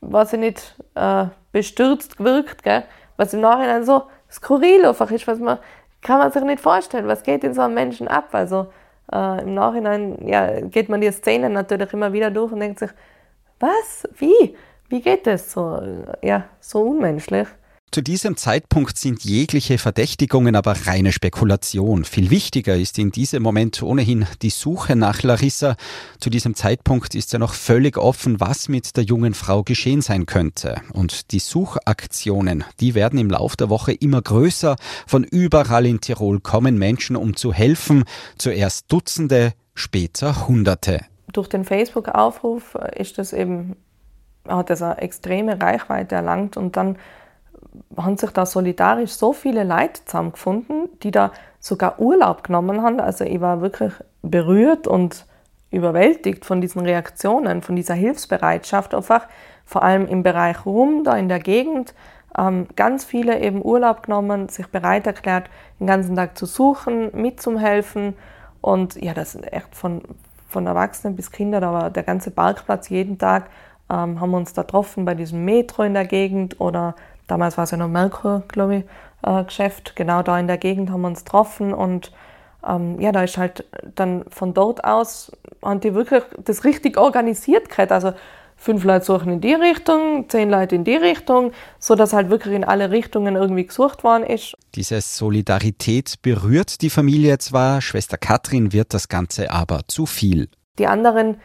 weiß 0.01 0.33
ich 0.33 0.39
nicht, 0.39 0.75
äh, 0.95 1.25
bestürzt 1.51 2.17
gewirkt, 2.17 2.63
gell? 2.63 2.83
was 3.17 3.33
im 3.33 3.41
Nachhinein 3.41 3.85
so 3.85 4.03
skurril 4.29 4.85
einfach 4.85 5.11
ist, 5.11 5.27
was 5.27 5.39
man, 5.39 5.57
kann 6.01 6.19
man 6.19 6.31
sich 6.31 6.43
nicht 6.43 6.61
vorstellen, 6.61 7.07
was 7.07 7.23
geht 7.23 7.43
in 7.43 7.53
so 7.53 7.61
einem 7.61 7.73
Menschen 7.73 8.07
ab, 8.07 8.29
also 8.31 8.67
äh, 9.11 9.41
im 9.43 9.53
Nachhinein 9.53 10.27
ja, 10.27 10.61
geht 10.61 10.89
man 10.89 11.01
die 11.01 11.11
Szenen 11.11 11.53
natürlich 11.53 11.93
immer 11.93 12.13
wieder 12.13 12.31
durch 12.31 12.51
und 12.51 12.59
denkt 12.59 12.79
sich, 12.79 12.91
was, 13.59 14.07
wie, 14.17 14.55
wie 14.89 15.01
geht 15.01 15.27
das 15.27 15.51
so, 15.51 15.81
ja, 16.21 16.45
so 16.59 16.81
unmenschlich. 16.81 17.47
Zu 17.93 18.01
diesem 18.01 18.37
Zeitpunkt 18.37 18.97
sind 18.97 19.21
jegliche 19.25 19.77
Verdächtigungen 19.77 20.55
aber 20.55 20.75
reine 20.87 21.11
Spekulation. 21.11 22.05
Viel 22.05 22.29
wichtiger 22.29 22.77
ist 22.77 22.97
in 22.97 23.11
diesem 23.11 23.43
Moment 23.43 23.83
ohnehin 23.83 24.25
die 24.41 24.49
Suche 24.49 24.95
nach 24.95 25.23
Larissa. 25.23 25.75
Zu 26.21 26.29
diesem 26.29 26.55
Zeitpunkt 26.55 27.15
ist 27.15 27.33
ja 27.33 27.39
noch 27.39 27.53
völlig 27.53 27.97
offen, 27.97 28.39
was 28.39 28.69
mit 28.69 28.95
der 28.95 29.03
jungen 29.03 29.33
Frau 29.33 29.63
geschehen 29.63 30.01
sein 30.01 30.25
könnte. 30.25 30.79
Und 30.93 31.33
die 31.33 31.39
Suchaktionen, 31.39 32.63
die 32.79 32.95
werden 32.95 33.19
im 33.19 33.29
Laufe 33.29 33.57
der 33.57 33.69
Woche 33.69 33.91
immer 33.91 34.21
größer. 34.21 34.77
Von 35.05 35.25
überall 35.25 35.85
in 35.85 35.99
Tirol 35.99 36.39
kommen 36.39 36.77
Menschen, 36.77 37.17
um 37.17 37.35
zu 37.35 37.51
helfen. 37.51 38.05
Zuerst 38.37 38.89
Dutzende, 38.89 39.51
später 39.73 40.47
Hunderte. 40.47 41.01
Durch 41.33 41.49
den 41.49 41.65
Facebook-Aufruf 41.65 42.75
ist 42.95 43.17
das 43.17 43.33
eben, 43.33 43.75
hat 44.47 44.69
das 44.69 44.81
eine 44.81 44.99
extreme 44.99 45.61
Reichweite 45.61 46.15
erlangt 46.15 46.55
und 46.55 46.77
dann 46.77 46.95
haben 47.97 48.17
sich 48.17 48.31
da 48.31 48.45
solidarisch 48.45 49.11
so 49.11 49.33
viele 49.33 49.63
Leute 49.63 50.03
zusammengefunden, 50.05 50.89
die 51.03 51.11
da 51.11 51.31
sogar 51.59 51.99
Urlaub 51.99 52.43
genommen 52.43 52.81
haben. 52.81 52.99
Also 52.99 53.23
ich 53.23 53.39
war 53.39 53.61
wirklich 53.61 53.93
berührt 54.21 54.87
und 54.87 55.25
überwältigt 55.69 56.45
von 56.45 56.59
diesen 56.59 56.81
Reaktionen, 56.81 57.61
von 57.61 57.75
dieser 57.75 57.93
Hilfsbereitschaft 57.93 58.93
einfach, 58.93 59.27
vor 59.65 59.83
allem 59.83 60.05
im 60.07 60.21
Bereich 60.21 60.65
Rum, 60.65 61.03
da 61.03 61.15
in 61.15 61.29
der 61.29 61.39
Gegend, 61.39 61.93
ähm, 62.37 62.67
ganz 62.75 63.05
viele 63.05 63.39
eben 63.39 63.63
Urlaub 63.63 64.03
genommen, 64.03 64.49
sich 64.49 64.67
bereit 64.67 65.07
erklärt, 65.07 65.49
den 65.79 65.87
ganzen 65.87 66.15
Tag 66.15 66.37
zu 66.37 66.45
suchen, 66.45 67.09
mitzuhelfen 67.13 68.15
und 68.59 69.01
ja, 69.01 69.13
das 69.13 69.35
ist 69.35 69.51
echt 69.51 69.73
von, 69.73 70.01
von 70.47 70.67
Erwachsenen 70.67 71.15
bis 71.15 71.31
Kinder, 71.31 71.61
da 71.61 71.71
war 71.73 71.89
der 71.89 72.03
ganze 72.03 72.31
Parkplatz 72.31 72.89
jeden 72.89 73.17
Tag, 73.17 73.49
ähm, 73.89 74.19
haben 74.19 74.31
wir 74.31 74.37
uns 74.37 74.53
da 74.53 74.63
getroffen 74.63 75.05
bei 75.05 75.15
diesem 75.15 75.43
Metro 75.45 75.83
in 75.83 75.93
der 75.93 76.05
Gegend 76.05 76.59
oder 76.59 76.95
damals 77.31 77.57
war 77.57 77.63
es 77.63 77.71
ja 77.71 77.77
noch 77.77 77.87
Merkur, 77.87 78.43
glaube 78.49 78.75
ich, 78.75 78.83
äh, 79.23 79.43
Geschäft, 79.45 79.95
genau 79.95 80.21
da 80.21 80.37
in 80.37 80.47
der 80.47 80.57
Gegend 80.57 80.91
haben 80.91 81.01
wir 81.01 81.07
uns 81.07 81.23
getroffen 81.23 81.73
und 81.73 82.11
ähm, 82.67 82.99
ja, 82.99 83.11
da 83.11 83.23
ist 83.23 83.37
halt 83.37 83.65
dann 83.95 84.25
von 84.29 84.53
dort 84.53 84.83
aus, 84.83 85.31
haben 85.63 85.79
die 85.79 85.95
wirklich 85.95 86.23
das 86.43 86.63
richtig 86.65 86.97
organisiert 86.97 87.69
gehabt. 87.69 87.91
Also 87.91 88.13
fünf 88.55 88.83
Leute 88.83 89.05
suchen 89.05 89.31
in 89.31 89.41
die 89.41 89.53
Richtung, 89.53 90.29
zehn 90.29 90.49
Leute 90.49 90.75
in 90.75 90.83
die 90.83 90.95
Richtung, 90.95 91.53
so 91.79 91.95
dass 91.95 92.13
halt 92.13 92.29
wirklich 92.29 92.53
in 92.53 92.63
alle 92.63 92.91
Richtungen 92.91 93.35
irgendwie 93.35 93.65
gesucht 93.65 94.03
worden 94.03 94.23
ist. 94.23 94.55
Diese 94.75 95.01
Solidarität 95.01 96.21
berührt 96.21 96.81
die 96.81 96.91
Familie 96.91 97.37
zwar, 97.39 97.81
Schwester 97.81 98.17
Katrin 98.17 98.73
wird 98.73 98.93
das 98.93 99.07
Ganze 99.07 99.49
aber 99.49 99.81
zu 99.87 100.05
viel. 100.05 100.49
Die 100.77 100.85
anderen 100.85 101.37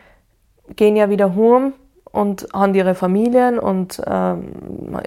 gehen 0.74 0.96
ja 0.96 1.08
wieder 1.08 1.34
heim 1.34 1.72
und 2.12 2.46
haben 2.52 2.74
ihre 2.74 2.94
Familien 2.94 3.58
und 3.58 4.00
ähm, 4.06 4.52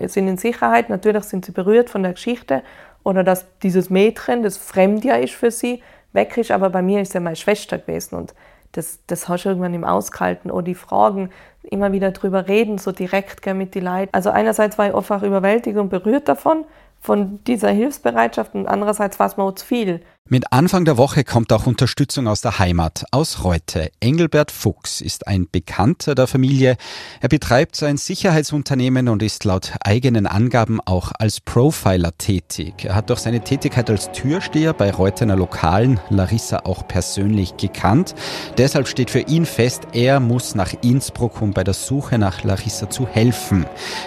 sind 0.06 0.28
in 0.28 0.38
Sicherheit. 0.38 0.90
Natürlich 0.90 1.24
sind 1.24 1.46
sie 1.46 1.52
berührt 1.52 1.90
von 1.90 2.04
der 2.04 2.14
Geschichte 2.14 2.64
oder 3.04 3.24
dass 3.24 3.46
dieses 3.64 3.90
Mädchen, 3.90 4.44
das 4.44 4.58
fremd 4.58 5.06
ja 5.06 5.16
ist 5.16 5.34
für 5.34 5.52
sie, 5.52 5.82
weg 6.14 6.38
ist. 6.38 6.52
Aber 6.52 6.70
bei 6.70 6.82
mir 6.82 7.02
ist 7.02 7.14
ja 7.14 7.20
meine 7.20 7.36
Schwester 7.36 7.78
gewesen 7.78 8.16
und 8.16 8.34
das, 8.74 9.00
das 9.08 9.28
hast 9.28 9.46
du 9.46 9.50
irgendwann 9.50 9.74
im 9.74 9.84
Auskalten 9.84 10.52
oder 10.52 10.64
die 10.64 10.76
Fragen 10.76 11.32
immer 11.64 11.92
wieder 11.92 12.12
drüber 12.12 12.48
reden, 12.48 12.78
so 12.78 12.92
direkt 12.92 13.46
mit 13.48 13.74
die 13.74 13.80
Leuten. 13.80 14.10
Also 14.12 14.30
einerseits 14.30 14.78
war 14.78 14.88
ich 14.88 14.96
einfach 14.96 15.24
überwältigt 15.24 15.78
und 15.78 15.90
berührt 15.90 16.28
davon, 16.28 16.66
von 17.02 17.44
dieser 17.46 17.70
Hilfsbereitschaft 17.70 18.54
und 18.56 18.68
andererseits 18.68 19.20
war 19.20 19.28
es 19.28 19.38
mir 19.38 19.44
auch 19.44 19.56
zu 19.56 19.66
viel. 19.66 20.02
Mit 20.32 20.54
Anfang 20.54 20.86
der 20.86 20.98
Woche 20.98 21.24
kommt 21.24 21.52
auch 21.52 21.66
Unterstützung 21.66 22.28
aus 22.28 22.42
der 22.42 22.60
Heimat, 22.60 23.04
aus 23.10 23.44
Reute. 23.44 23.90
Engelbert 24.00 24.52
Fuchs 24.52 25.02
ist 25.02 25.26
ein 25.26 25.48
Bekannter 25.52 26.14
der 26.14 26.28
Familie. 26.28 26.78
Er 27.20 27.30
betreibt 27.30 27.76
sein 27.76 27.98
Sicherheitsunternehmen 27.98 29.10
und 29.10 29.24
ist 29.24 29.44
laut 29.44 29.74
eigenen 29.84 30.28
Angaben 30.28 30.82
auch 30.86 31.14
als 31.18 31.42
Profiler 31.42 32.16
tätig. 32.16 32.86
Er 32.86 32.94
hat 32.94 33.10
durch 33.10 33.22
seine 33.22 33.44
Tätigkeit 33.44 33.90
als 33.90 34.12
Türsteher 34.12 34.74
bei 34.74 34.92
Reutener 34.92 35.36
Lokalen 35.36 36.00
Larissa 36.12 36.60
auch 36.60 36.88
persönlich 36.88 37.58
gekannt. 37.58 38.14
Deshalb 38.60 38.88
steht 38.88 39.10
für 39.10 39.22
ihn 39.22 39.48
fest, 39.48 39.88
er 39.94 40.20
muss 40.20 40.54
nach 40.54 40.76
Innsbruck, 40.84 41.42
um 41.42 41.54
bei 41.54 41.64
der 41.64 41.74
Suche 41.74 42.20
nach 42.20 42.44
Larissa 42.44 42.88
zu 42.88 43.08
helfen. 43.08 43.66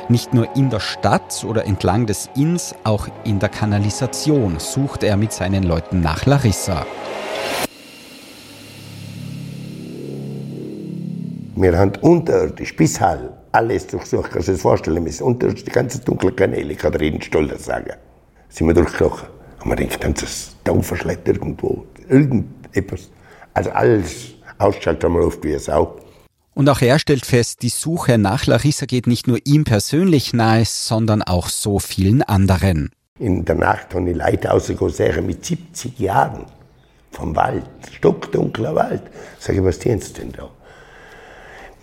Nicht 0.09 0.35
nur 0.35 0.55
in 0.55 0.71
der 0.71 0.79
Stadt 0.79 1.43
oder 1.43 1.65
entlang 1.65 2.07
des 2.07 2.31
Inns, 2.37 2.77
auch 2.85 3.09
in 3.25 3.41
der 3.41 3.49
Kanalisation 3.49 4.61
sucht 4.61 5.03
er 5.03 5.17
mit 5.17 5.33
seinen 5.33 5.65
Leuten 5.65 6.01
nach 6.01 6.12
nach 6.13 6.27
Larissa. 6.27 6.87
Wir 11.57 11.79
haben 11.79 11.93
unterirdisch 12.03 12.77
bis 12.77 13.01
Hall 13.01 13.33
alles 13.53 13.87
durchsucht. 13.87 14.31
Kannst 14.31 14.49
du 14.49 14.53
dir 14.53 14.57
das 14.57 14.63
vorstellen? 14.63 15.05
Wir 15.05 15.13
sind 15.13 15.27
unterirdisch 15.27 15.65
die 15.65 15.71
ganzen 15.71 16.05
dunklen 16.05 16.37
Kanäle, 16.37 16.73
ich 16.73 16.79
kann 16.79 16.93
dir 16.93 17.05
jeden 17.05 17.23
Stolz 17.23 17.65
sagen. 17.65 17.95
Sind 18.51 18.67
wir 18.67 18.75
durchgekommen. 18.75 19.27
Und 19.61 19.69
man 19.69 19.77
denkt, 19.79 20.05
dann 20.05 20.13
ist 20.13 20.23
das 20.23 20.57
Tauferschlett 20.65 21.27
irgendwo, 21.27 21.87
irgendetwas. 22.09 23.09
Also 23.55 23.71
alles 23.71 24.35
ausgeschaut 24.59 25.03
haben 25.05 25.15
wir 25.15 25.27
oft 25.27 25.43
wie 25.45 25.51
eine 25.51 25.61
Sau. 25.61 25.97
Und 26.55 26.69
auch 26.69 26.83
er 26.83 26.99
stellt 26.99 27.25
fest, 27.25 27.63
die 27.63 27.71
Suche 27.71 28.19
nach 28.19 28.45
Larissa 28.45 28.85
geht 28.85 29.07
nicht 29.07 29.27
nur 29.29 29.39
ihm 29.45 29.65
persönlich 29.65 30.35
nahe, 30.35 30.65
sondern 30.67 31.23
auch 31.23 31.49
so 31.49 31.79
vielen 31.79 32.23
anderen. 32.23 32.91
In 33.23 33.45
der 33.45 33.55
Nacht 33.55 33.95
habe 33.95 34.11
ich 34.11 34.17
Leute 34.17 34.49
rausgesehen 34.49 35.25
mit 35.25 35.45
70 35.45 35.97
Jahren 36.01 36.47
vom 37.13 37.37
Wald, 37.37 37.63
stockdunkler 37.93 38.75
Wald. 38.75 39.03
Sag 39.39 39.55
ich, 39.55 39.63
was 39.63 39.79
tun 39.79 40.01
Sie 40.01 40.13
denn 40.15 40.33
da? 40.33 40.51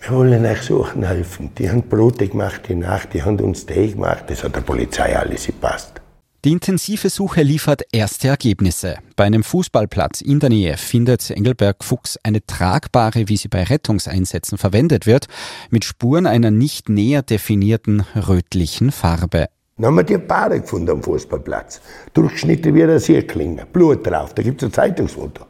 Wir 0.00 0.10
wollen 0.10 0.44
euch 0.44 0.60
suchen 0.60 1.02
helfen. 1.02 1.50
Die 1.56 1.70
haben 1.70 1.82
Brote 1.82 2.28
gemacht 2.28 2.62
die 2.68 2.74
Nacht, 2.74 3.14
die 3.14 3.22
haben 3.22 3.40
uns 3.40 3.64
Tee 3.64 3.92
gemacht. 3.92 4.24
Das 4.26 4.44
hat 4.44 4.54
der 4.54 4.60
Polizei 4.60 5.16
alles 5.16 5.46
gepasst. 5.46 6.02
Die 6.44 6.52
intensive 6.52 7.08
Suche 7.08 7.42
liefert 7.42 7.82
erste 7.92 8.28
Ergebnisse. 8.28 8.96
Bei 9.16 9.24
einem 9.24 9.42
Fußballplatz 9.42 10.22
in 10.22 10.40
der 10.40 10.50
Nähe 10.50 10.76
findet 10.76 11.30
Engelberg 11.30 11.84
Fuchs 11.84 12.18
eine 12.22 12.44
tragbare, 12.44 13.28
wie 13.28 13.36
sie 13.36 13.48
bei 13.48 13.62
Rettungseinsätzen 13.62 14.58
verwendet 14.58 15.06
wird, 15.06 15.26
mit 15.70 15.84
Spuren 15.84 16.26
einer 16.26 16.50
nicht 16.50 16.90
näher 16.90 17.22
definierten 17.22 18.00
rötlichen 18.16 18.90
Farbe. 18.90 19.48
Dann 19.80 19.86
haben 19.86 19.96
wir 19.96 20.02
die 20.04 20.18
Paare 20.18 20.60
gefunden 20.60 20.90
am 20.90 21.02
Fußballplatz. 21.02 21.80
Durchschnitte 22.12 22.74
wie 22.74 22.82
ein 22.82 22.98
Sierklinge, 22.98 23.64
Blut 23.64 24.06
drauf, 24.06 24.34
da 24.34 24.42
gibt 24.42 24.62
es 24.62 24.68
ein 24.68 24.72
Zeitungsfoto. 24.74 25.46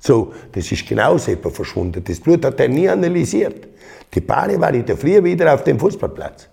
So, 0.00 0.32
das 0.50 0.72
ist 0.72 0.84
genauso 0.84 1.30
etwa 1.30 1.48
verschwunden. 1.50 2.02
Das 2.02 2.18
Blut 2.18 2.44
hat 2.44 2.58
er 2.58 2.68
nie 2.68 2.88
analysiert. 2.88 3.68
Die 4.12 4.20
Paare 4.20 4.60
war 4.60 4.74
in 4.74 4.84
der 4.84 4.96
Früh 4.96 5.22
wieder 5.22 5.54
auf 5.54 5.62
dem 5.62 5.78
Fußballplatz. 5.78 6.48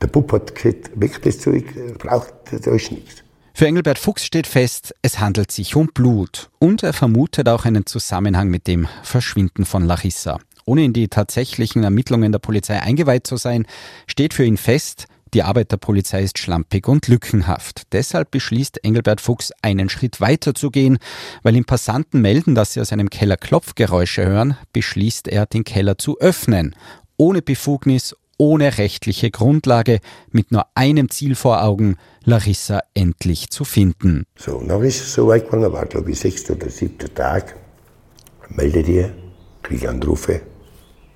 Der 0.00 0.06
Bub 0.06 0.32
hat 0.32 0.54
gesagt, 0.54 0.90
weg 0.94 1.20
das 1.22 1.40
Zeug, 1.40 1.64
braucht, 1.98 2.32
da 2.50 2.70
ist 2.70 2.90
nichts. 2.90 3.22
Für 3.52 3.66
Engelbert 3.66 3.98
Fuchs 3.98 4.24
steht 4.24 4.46
fest, 4.46 4.94
es 5.02 5.20
handelt 5.20 5.52
sich 5.52 5.76
um 5.76 5.88
Blut 5.88 6.48
und 6.58 6.82
er 6.82 6.94
vermutet 6.94 7.50
auch 7.50 7.66
einen 7.66 7.84
Zusammenhang 7.84 8.48
mit 8.48 8.66
dem 8.66 8.88
Verschwinden 9.02 9.66
von 9.66 9.84
Larissa. 9.84 10.38
Ohne 10.64 10.84
in 10.84 10.94
die 10.94 11.08
tatsächlichen 11.08 11.84
Ermittlungen 11.84 12.32
der 12.32 12.38
Polizei 12.38 12.80
eingeweiht 12.80 13.26
zu 13.26 13.36
sein, 13.36 13.66
steht 14.06 14.32
für 14.32 14.44
ihn 14.44 14.56
fest, 14.56 15.06
die 15.34 15.42
Arbeit 15.42 15.72
der 15.72 15.78
Polizei 15.78 16.22
ist 16.22 16.38
schlampig 16.38 16.88
und 16.88 17.08
lückenhaft. 17.08 17.84
Deshalb 17.92 18.30
beschließt 18.30 18.84
Engelbert 18.84 19.20
Fuchs, 19.20 19.50
einen 19.62 19.88
Schritt 19.88 20.20
weiter 20.20 20.54
zu 20.54 20.70
gehen. 20.70 20.98
Weil 21.42 21.56
ihm 21.56 21.64
Passanten 21.64 22.20
melden, 22.20 22.54
dass 22.54 22.74
sie 22.74 22.80
aus 22.80 22.92
einem 22.92 23.08
Keller 23.08 23.36
Klopfgeräusche 23.36 24.26
hören, 24.26 24.56
beschließt 24.72 25.28
er, 25.28 25.46
den 25.46 25.64
Keller 25.64 25.96
zu 25.96 26.18
öffnen. 26.18 26.76
Ohne 27.16 27.40
Befugnis, 27.40 28.14
ohne 28.36 28.76
rechtliche 28.78 29.30
Grundlage, 29.30 30.00
mit 30.30 30.52
nur 30.52 30.66
einem 30.74 31.08
Ziel 31.10 31.34
vor 31.34 31.62
Augen, 31.62 31.96
Larissa 32.24 32.80
endlich 32.94 33.50
zu 33.50 33.64
finden. 33.64 34.24
So, 34.36 34.56
und 34.56 34.68
dann 34.68 34.82
ist 34.82 35.00
es 35.00 35.14
so 35.14 35.28
weit 35.28 35.44
gegangen, 35.44 35.72
war 35.72 35.86
glaube 35.86 36.10
ich 36.10 36.18
sechster 36.18 36.54
oder 36.54 36.68
siebter 36.68 37.12
Tag. 37.14 37.56
Melde 38.48 38.82
dir, 38.82 39.14
kriege 39.62 39.88
Anrufe, 39.88 40.42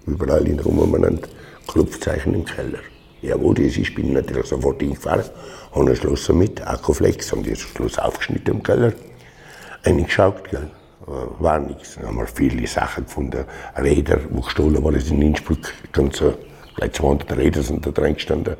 überall 0.06 0.46
in 0.46 0.60
Rum 0.60 0.78
umeinander, 0.78 1.28
Klopfzeichen 1.66 2.34
im 2.34 2.44
Keller. 2.44 2.78
Ja, 3.26 3.40
wo 3.40 3.52
das 3.52 3.66
ist, 3.66 3.78
ich 3.78 3.94
bin 3.94 4.12
natürlich 4.12 4.46
sofort 4.46 4.80
hingefahren, 4.80 5.24
habe 5.72 5.90
ein 5.90 5.96
Schloss 5.96 6.28
mit, 6.28 6.64
Akkuflex, 6.64 7.32
haben 7.32 7.42
das 7.42 7.58
Schloss 7.58 7.98
aufgeschnitten 7.98 8.54
im 8.54 8.62
Keller, 8.62 8.92
reingeschaut, 9.82 10.48
gell. 10.48 10.70
Äh, 11.08 11.42
war 11.42 11.58
nichts. 11.58 11.96
Dann 11.96 12.06
haben 12.06 12.18
wir 12.18 12.26
viele 12.28 12.64
Sachen 12.68 13.04
gefunden, 13.04 13.44
Räder, 13.76 14.20
wo 14.30 14.42
gestohlen 14.42 14.82
waren 14.84 14.94
in 14.94 15.22
Innsbruck, 15.22 15.58
ganz 15.92 16.18
so, 16.18 16.34
vielleicht 16.76 16.94
200 16.96 17.36
Räder 17.36 17.62
sind 17.64 17.84
da 17.84 17.90
drin 17.90 18.14
gestanden. 18.14 18.56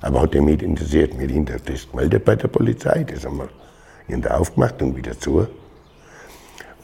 Aber 0.00 0.22
hat 0.22 0.34
ja 0.34 0.42
mich 0.42 0.62
interessiert, 0.62 1.16
wir 1.16 1.28
haben 1.28 1.46
das 1.46 1.88
gemeldet 1.88 2.24
bei 2.24 2.34
der 2.34 2.48
Polizei, 2.48 3.04
das 3.04 3.24
haben 3.24 3.38
wir 3.38 3.48
in 4.08 4.20
der 4.20 4.40
aufgemacht 4.40 4.82
und 4.82 4.96
wieder 4.96 5.16
zu. 5.16 5.46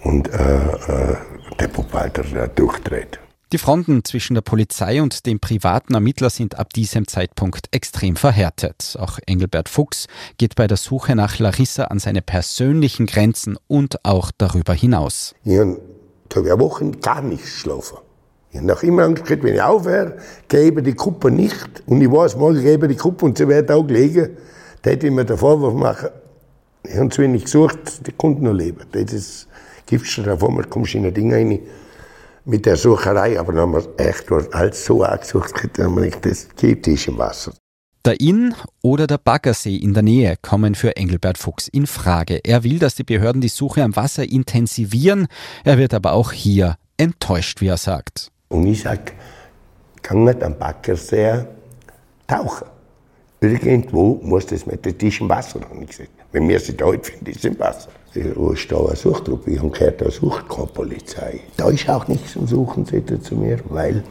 Und 0.05 0.29
äh, 0.29 0.33
äh, 0.35 1.17
der 1.59 1.67
Buchhalter 1.67 2.23
durchdreht. 2.47 3.19
Die 3.51 3.57
Fronten 3.57 4.05
zwischen 4.05 4.35
der 4.35 4.43
Polizei 4.43 5.01
und 5.01 5.25
dem 5.25 5.41
privaten 5.41 5.95
Ermittler 5.95 6.29
sind 6.29 6.59
ab 6.59 6.75
diesem 6.75 7.09
Zeitpunkt 7.09 7.69
extrem 7.71 8.15
verhärtet. 8.15 8.95
Auch 9.01 9.19
Engelbert 9.25 9.71
Fuchs 9.71 10.07
geht 10.37 10.55
bei 10.55 10.67
der 10.67 10.77
Suche 10.77 11.17
nach 11.17 11.39
Larissa 11.39 11.85
an 11.85 11.99
seine 11.99 12.21
persönlichen 12.21 13.07
Grenzen 13.07 13.57
und 13.67 14.05
auch 14.05 14.33
darüber 14.37 14.75
hinaus. 14.75 15.35
Ich 15.45 15.59
habe 15.59 16.59
Wochen 16.59 17.01
gar 17.01 17.23
nicht 17.23 17.43
geschlafen. 17.43 17.97
Ich 18.51 18.59
habe 18.59 18.67
noch 18.67 18.83
immer 18.83 19.05
Angst 19.05 19.25
gehabt, 19.25 19.43
wenn 19.43 19.55
ich 19.55 19.63
aufhöre, 19.63 20.19
gebe 20.49 20.83
die 20.83 20.93
Kuppe 20.93 21.31
nicht 21.31 21.83
und 21.87 22.03
ich 22.03 22.13
weiß, 22.13 22.37
morgen 22.37 22.61
gebe 22.61 22.87
die 22.87 22.97
Kuppe 22.97 23.25
und 23.25 23.39
sie 23.39 23.49
wird 23.49 23.71
auch 23.71 23.87
liegen, 23.87 24.37
Da 24.83 24.91
hätte 24.91 25.07
ich 25.07 25.13
mir 25.13 25.25
den 25.25 25.39
Vorwurf 25.39 25.73
machen, 25.73 26.11
ich 26.83 26.97
habe 26.97 27.09
zu 27.09 27.23
wenig 27.23 27.45
gesucht, 27.45 28.07
die 28.07 28.13
konnten 28.13 28.45
noch 28.45 28.53
leben. 28.53 28.85
Das 28.93 29.47
gibst 29.87 30.19
du 30.19 30.23
davon, 30.23 30.55
man 30.55 30.69
kommst 30.69 30.95
in 30.95 31.07
ein 31.07 31.15
Ding 31.15 31.33
rein 31.33 31.61
mit 32.49 32.65
der 32.65 32.77
Sucherei, 32.77 33.39
aber 33.39 33.53
dann 33.53 33.63
haben 33.63 33.75
wir 33.75 34.07
echt 34.07 34.33
alles 34.53 34.85
so 34.85 35.03
angesucht, 35.03 35.53
dass 35.75 35.89
man 35.89 36.05
nicht 36.05 36.25
das 36.25 36.49
gibt, 36.57 36.87
ist 36.89 37.07
im 37.07 37.19
Wasser. 37.19 37.53
Der 38.05 38.21
Inn 38.21 38.55
oder 38.83 39.07
der 39.07 39.19
Baggersee 39.19 39.77
in 39.77 39.93
der 39.93 40.03
Nähe 40.03 40.37
kommen 40.41 40.75
für 40.75 40.97
Engelbert 40.97 41.37
Fuchs 41.37 41.69
in 41.69 41.87
Frage. 41.87 42.41
Er 42.45 42.65
will, 42.65 42.79
dass 42.79 42.95
die 42.95 43.05
Behörden 43.05 43.43
die 43.43 43.49
Suche 43.49 43.83
am 43.83 43.97
Wasser 43.97 44.25
intensivieren. 44.25 45.27
Er 45.65 45.77
wird 45.77 45.93
aber 45.93 46.13
auch 46.13 46.33
hier 46.33 46.77
enttäuscht, 46.97 47.61
wie 47.61 47.67
er 47.67 47.77
sagt. 47.77 48.31
Und 48.49 48.67
ich 48.67 48.83
sage, 48.83 49.13
kann 50.01 50.25
nicht 50.25 50.43
am 50.43 50.57
Baggersee 50.57 51.45
tauchen. 52.27 52.69
Irgendwo 53.41 54.15
muss 54.23 54.47
das 54.47 54.65
mit 54.65 54.87
dem 54.87 54.97
Tisch 54.97 55.21
im 55.21 55.29
Wasser 55.29 55.61
noch 55.61 55.75
nicht 55.75 55.93
sein. 55.93 56.09
Wenn 56.33 56.49
wir 56.49 56.59
sie 56.61 56.77
dort 56.77 57.05
finden, 57.05 57.27
ist 57.27 57.45
im 57.45 57.59
Wasser. 57.59 57.91
Wo 58.35 58.51
ist 58.51 58.71
da 58.73 58.79
eine 58.79 58.97
Suchtruppe? 58.97 59.51
Ich 59.51 59.59
habe 59.59 59.71
gehört, 59.71 60.01
da 60.01 60.11
sucht 60.11 60.49
keine 60.49 60.67
Polizei. 60.67 61.41
Da 61.57 61.69
ist 61.69 61.89
auch 61.89 62.09
nichts 62.09 62.33
zum 62.33 62.47
Suchen, 62.47 62.85
sagt 62.85 63.11
er 63.11 63.21
zu 63.21 63.37
mir, 63.37 63.59
weil 63.69 64.03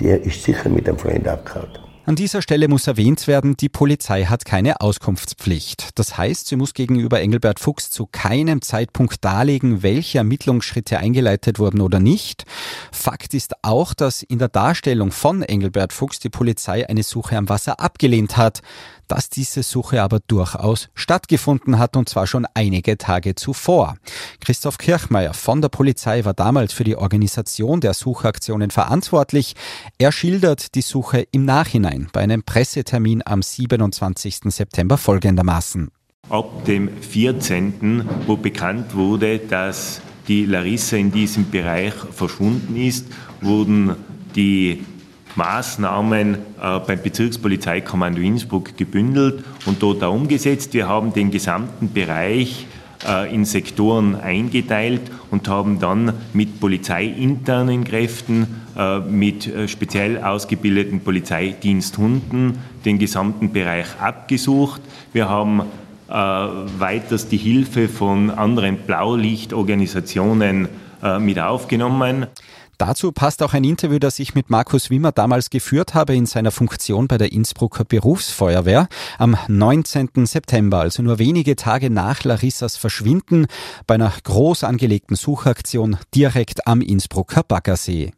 der 0.00 0.22
ist 0.22 0.42
sicher 0.42 0.68
mit 0.68 0.88
einem 0.88 0.98
Freund 0.98 1.28
abgehauen. 1.28 1.68
An 2.06 2.16
dieser 2.16 2.42
Stelle 2.42 2.68
muss 2.68 2.86
erwähnt 2.86 3.26
werden, 3.26 3.56
die 3.56 3.70
Polizei 3.70 4.24
hat 4.24 4.44
keine 4.44 4.82
Auskunftspflicht. 4.82 5.98
Das 5.98 6.18
heißt, 6.18 6.46
sie 6.46 6.56
muss 6.56 6.74
gegenüber 6.74 7.18
Engelbert 7.18 7.60
Fuchs 7.60 7.88
zu 7.88 8.04
keinem 8.04 8.60
Zeitpunkt 8.60 9.24
darlegen, 9.24 9.82
welche 9.82 10.18
Ermittlungsschritte 10.18 10.98
eingeleitet 10.98 11.58
wurden 11.58 11.80
oder 11.80 12.00
nicht. 12.00 12.44
Fakt 12.92 13.32
ist 13.32 13.54
auch, 13.62 13.94
dass 13.94 14.22
in 14.22 14.38
der 14.38 14.48
Darstellung 14.48 15.12
von 15.12 15.42
Engelbert 15.42 15.94
Fuchs 15.94 16.18
die 16.18 16.28
Polizei 16.28 16.86
eine 16.86 17.02
Suche 17.02 17.38
am 17.38 17.48
Wasser 17.48 17.80
abgelehnt 17.80 18.36
hat 18.36 18.60
dass 19.08 19.28
diese 19.28 19.62
Suche 19.62 20.02
aber 20.02 20.20
durchaus 20.26 20.88
stattgefunden 20.94 21.78
hat 21.78 21.96
und 21.96 22.08
zwar 22.08 22.26
schon 22.26 22.46
einige 22.54 22.98
Tage 22.98 23.34
zuvor. 23.34 23.96
Christoph 24.40 24.78
Kirchmeier 24.78 25.34
von 25.34 25.60
der 25.60 25.68
Polizei 25.68 26.24
war 26.24 26.34
damals 26.34 26.72
für 26.72 26.84
die 26.84 26.96
Organisation 26.96 27.80
der 27.80 27.94
Suchaktionen 27.94 28.70
verantwortlich. 28.70 29.54
Er 29.98 30.12
schildert 30.12 30.74
die 30.74 30.82
Suche 30.82 31.26
im 31.30 31.44
Nachhinein 31.44 32.08
bei 32.12 32.20
einem 32.20 32.42
Pressetermin 32.42 33.22
am 33.24 33.42
27. 33.42 34.40
September 34.48 34.98
folgendermaßen. 34.98 35.90
Ab 36.30 36.64
dem 36.64 36.88
14., 37.02 38.08
wo 38.26 38.36
bekannt 38.36 38.94
wurde, 38.94 39.38
dass 39.38 40.00
die 40.26 40.46
Larissa 40.46 40.96
in 40.96 41.12
diesem 41.12 41.50
Bereich 41.50 41.92
verschwunden 41.92 42.76
ist, 42.76 43.06
wurden 43.42 43.94
die 44.34 44.84
Maßnahmen 45.36 46.34
äh, 46.34 46.78
beim 46.80 47.02
Bezirkspolizeikommando 47.02 48.20
Innsbruck 48.20 48.76
gebündelt 48.76 49.44
und 49.66 49.82
dort 49.82 50.02
auch 50.02 50.14
umgesetzt. 50.14 50.74
Wir 50.74 50.88
haben 50.88 51.12
den 51.12 51.30
gesamten 51.30 51.92
Bereich 51.92 52.66
äh, 53.06 53.34
in 53.34 53.44
Sektoren 53.44 54.14
eingeteilt 54.16 55.02
und 55.30 55.48
haben 55.48 55.78
dann 55.80 56.12
mit 56.32 56.60
polizeiinternen 56.60 57.84
Kräften, 57.84 58.62
äh, 58.76 59.00
mit 59.00 59.46
äh, 59.46 59.68
speziell 59.68 60.22
ausgebildeten 60.22 61.00
Polizeidiensthunden 61.00 62.58
den 62.84 62.98
gesamten 62.98 63.52
Bereich 63.52 63.86
abgesucht. 64.00 64.80
Wir 65.12 65.28
haben 65.28 65.62
äh, 66.08 66.12
weiters 66.12 67.28
die 67.28 67.38
Hilfe 67.38 67.88
von 67.88 68.30
anderen 68.30 68.76
Blaulichtorganisationen 68.78 70.68
äh, 71.02 71.18
mit 71.18 71.38
aufgenommen. 71.38 72.26
Dazu 72.78 73.12
passt 73.12 73.42
auch 73.42 73.54
ein 73.54 73.64
Interview, 73.64 73.98
das 73.98 74.18
ich 74.18 74.34
mit 74.34 74.50
Markus 74.50 74.90
Wimmer 74.90 75.12
damals 75.12 75.50
geführt 75.50 75.94
habe 75.94 76.14
in 76.14 76.26
seiner 76.26 76.50
Funktion 76.50 77.08
bei 77.08 77.18
der 77.18 77.32
Innsbrucker 77.32 77.84
Berufsfeuerwehr 77.84 78.88
am 79.18 79.36
19. 79.48 80.26
September, 80.26 80.80
also 80.80 81.02
nur 81.02 81.18
wenige 81.18 81.56
Tage 81.56 81.90
nach 81.90 82.24
Larissas 82.24 82.76
Verschwinden, 82.76 83.46
bei 83.86 83.94
einer 83.94 84.12
groß 84.22 84.64
angelegten 84.64 85.16
Suchaktion 85.16 85.96
direkt 86.14 86.66
am 86.66 86.80
Innsbrucker 86.80 87.42
Baggersee. 87.42 88.12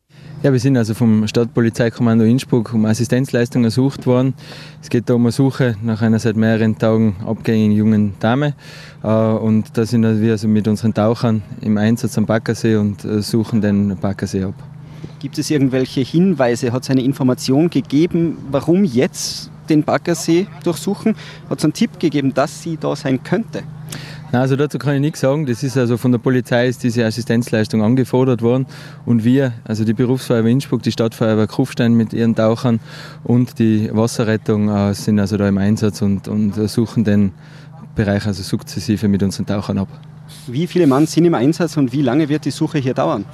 Ja, 0.47 0.53
wir 0.53 0.61
sind 0.61 0.77
also 0.77 0.95
vom 0.95 1.27
Stadtpolizeikommando 1.27 2.25
Innsbruck 2.25 2.73
um 2.73 2.85
Assistenzleistungen 2.85 3.65
ersucht 3.65 4.07
worden. 4.07 4.35
Es 4.81 4.89
geht 4.91 5.11
da 5.11 5.15
um 5.15 5.23
eine 5.23 5.33
Suche 5.33 5.75
nach 5.83 6.03
einer 6.03 6.21
seit 6.21 6.37
mehreren 6.37 6.79
Tagen 6.79 7.17
abgängigen 7.27 7.73
jungen 7.73 8.15
Dame. 8.21 8.55
Äh, 9.03 9.09
und 9.09 9.77
da 9.77 9.85
sind 9.85 10.05
wir 10.05 10.31
also 10.31 10.47
mit 10.47 10.69
unseren 10.69 10.95
Tauchern 10.95 11.43
im 11.63 11.77
Einsatz 11.79 12.17
am 12.17 12.27
Baggersee 12.27 12.77
und 12.77 13.05
äh, 13.05 13.23
suchen 13.23 13.61
den 13.61 13.97
Baggersee 13.97 14.45
ab. 14.45 14.55
Gibt 15.19 15.37
es 15.37 15.51
irgendwelche 15.51 16.03
Hinweise? 16.03 16.71
Hat 16.71 16.85
es 16.85 16.91
eine 16.91 17.03
Information 17.03 17.69
gegeben, 17.69 18.39
warum 18.49 18.85
jetzt 18.85 19.51
den 19.69 19.83
Baggersee 19.83 20.47
durchsuchen? 20.63 21.17
Hat 21.51 21.59
es 21.59 21.65
einen 21.65 21.73
Tipp 21.73 21.99
gegeben, 21.99 22.33
dass 22.33 22.63
sie 22.63 22.77
da 22.77 22.95
sein 22.95 23.21
könnte? 23.25 23.65
Nein, 24.37 24.43
also 24.43 24.57
dazu 24.57 24.77
kann 24.77 24.97
ich 24.97 25.01
nichts 25.01 25.21
sagen. 25.21 25.47
Das 25.47 25.63
ist 25.63 25.79
also 25.79 25.97
von 25.97 26.13
der 26.13 26.19
Polizei 26.19 26.69
ist 26.69 26.83
diese 26.83 27.07
Assistenzleistung 27.07 27.83
angefordert 27.83 28.43
worden 28.43 28.67
und 29.07 29.25
wir, 29.25 29.55
also 29.65 29.83
die 29.83 29.95
Berufsfeuerwehr 29.95 30.53
Innsbruck, 30.53 30.83
die 30.83 30.93
Stadtfeuerwehr 30.93 31.47
Kufstein 31.47 31.95
mit 31.95 32.13
ihren 32.13 32.35
Tauchern 32.35 32.81
und 33.25 33.59
die 33.59 33.89
Wasserrettung 33.95 34.69
äh, 34.69 34.93
sind 34.93 35.21
also 35.21 35.39
da 35.39 35.49
im 35.49 35.57
Einsatz 35.57 36.03
und, 36.03 36.29
und 36.29 36.53
suchen 36.69 37.03
den 37.03 37.33
Bereich 37.95 38.27
also 38.27 38.43
sukzessive 38.43 39.09
mit 39.09 39.23
unseren 39.23 39.47
Tauchern 39.47 39.79
ab. 39.79 39.89
Wie 40.47 40.67
viele 40.67 40.87
Mann 40.87 41.07
sind 41.07 41.25
im 41.25 41.35
Einsatz 41.35 41.79
und 41.79 41.95
wie 41.95 42.03
lange 42.03 42.29
wird 42.29 42.45
die 42.45 42.51
Suche 42.51 42.77
hier 42.77 42.93
dauern? 42.93 43.25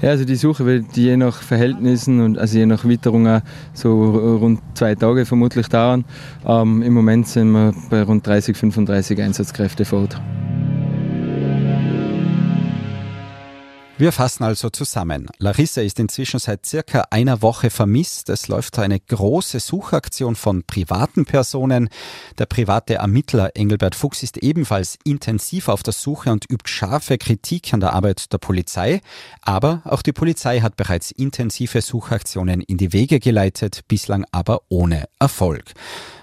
Ja, 0.00 0.10
also 0.10 0.24
die 0.24 0.36
Suche 0.36 0.64
wird 0.64 0.96
je 0.96 1.16
nach 1.16 1.42
Verhältnissen 1.42 2.20
und 2.20 2.38
also 2.38 2.56
je 2.56 2.66
nach 2.66 2.84
Witterung 2.84 3.26
auch 3.26 3.40
so 3.74 4.36
rund 4.36 4.60
zwei 4.74 4.94
Tage 4.94 5.26
vermutlich 5.26 5.66
dauern. 5.68 6.04
Ähm, 6.46 6.82
Im 6.82 6.94
Moment 6.94 7.26
sind 7.26 7.50
wir 7.50 7.74
bei 7.90 8.02
rund 8.02 8.24
30, 8.24 8.56
35 8.56 9.20
Einsatzkräfte 9.20 9.84
vor 9.84 10.02
Ort. 10.02 10.20
Wir 13.98 14.12
fassen 14.12 14.44
also 14.44 14.70
zusammen. 14.70 15.26
Larissa 15.38 15.80
ist 15.80 15.98
inzwischen 15.98 16.38
seit 16.38 16.64
circa 16.64 17.06
einer 17.10 17.42
Woche 17.42 17.68
vermisst. 17.68 18.28
Es 18.28 18.46
läuft 18.46 18.78
eine 18.78 19.00
große 19.00 19.58
Suchaktion 19.58 20.36
von 20.36 20.62
privaten 20.62 21.24
Personen. 21.24 21.88
Der 22.38 22.46
private 22.46 22.94
Ermittler 22.94 23.50
Engelbert 23.56 23.96
Fuchs 23.96 24.22
ist 24.22 24.36
ebenfalls 24.36 25.00
intensiv 25.02 25.66
auf 25.66 25.82
der 25.82 25.94
Suche 25.94 26.30
und 26.30 26.48
übt 26.48 26.70
scharfe 26.70 27.18
Kritik 27.18 27.74
an 27.74 27.80
der 27.80 27.92
Arbeit 27.92 28.32
der 28.32 28.38
Polizei. 28.38 29.00
Aber 29.42 29.82
auch 29.84 30.02
die 30.02 30.12
Polizei 30.12 30.60
hat 30.60 30.76
bereits 30.76 31.10
intensive 31.10 31.82
Suchaktionen 31.82 32.60
in 32.60 32.76
die 32.76 32.92
Wege 32.92 33.18
geleitet, 33.18 33.80
bislang 33.88 34.24
aber 34.30 34.60
ohne 34.68 35.08
Erfolg. 35.18 35.74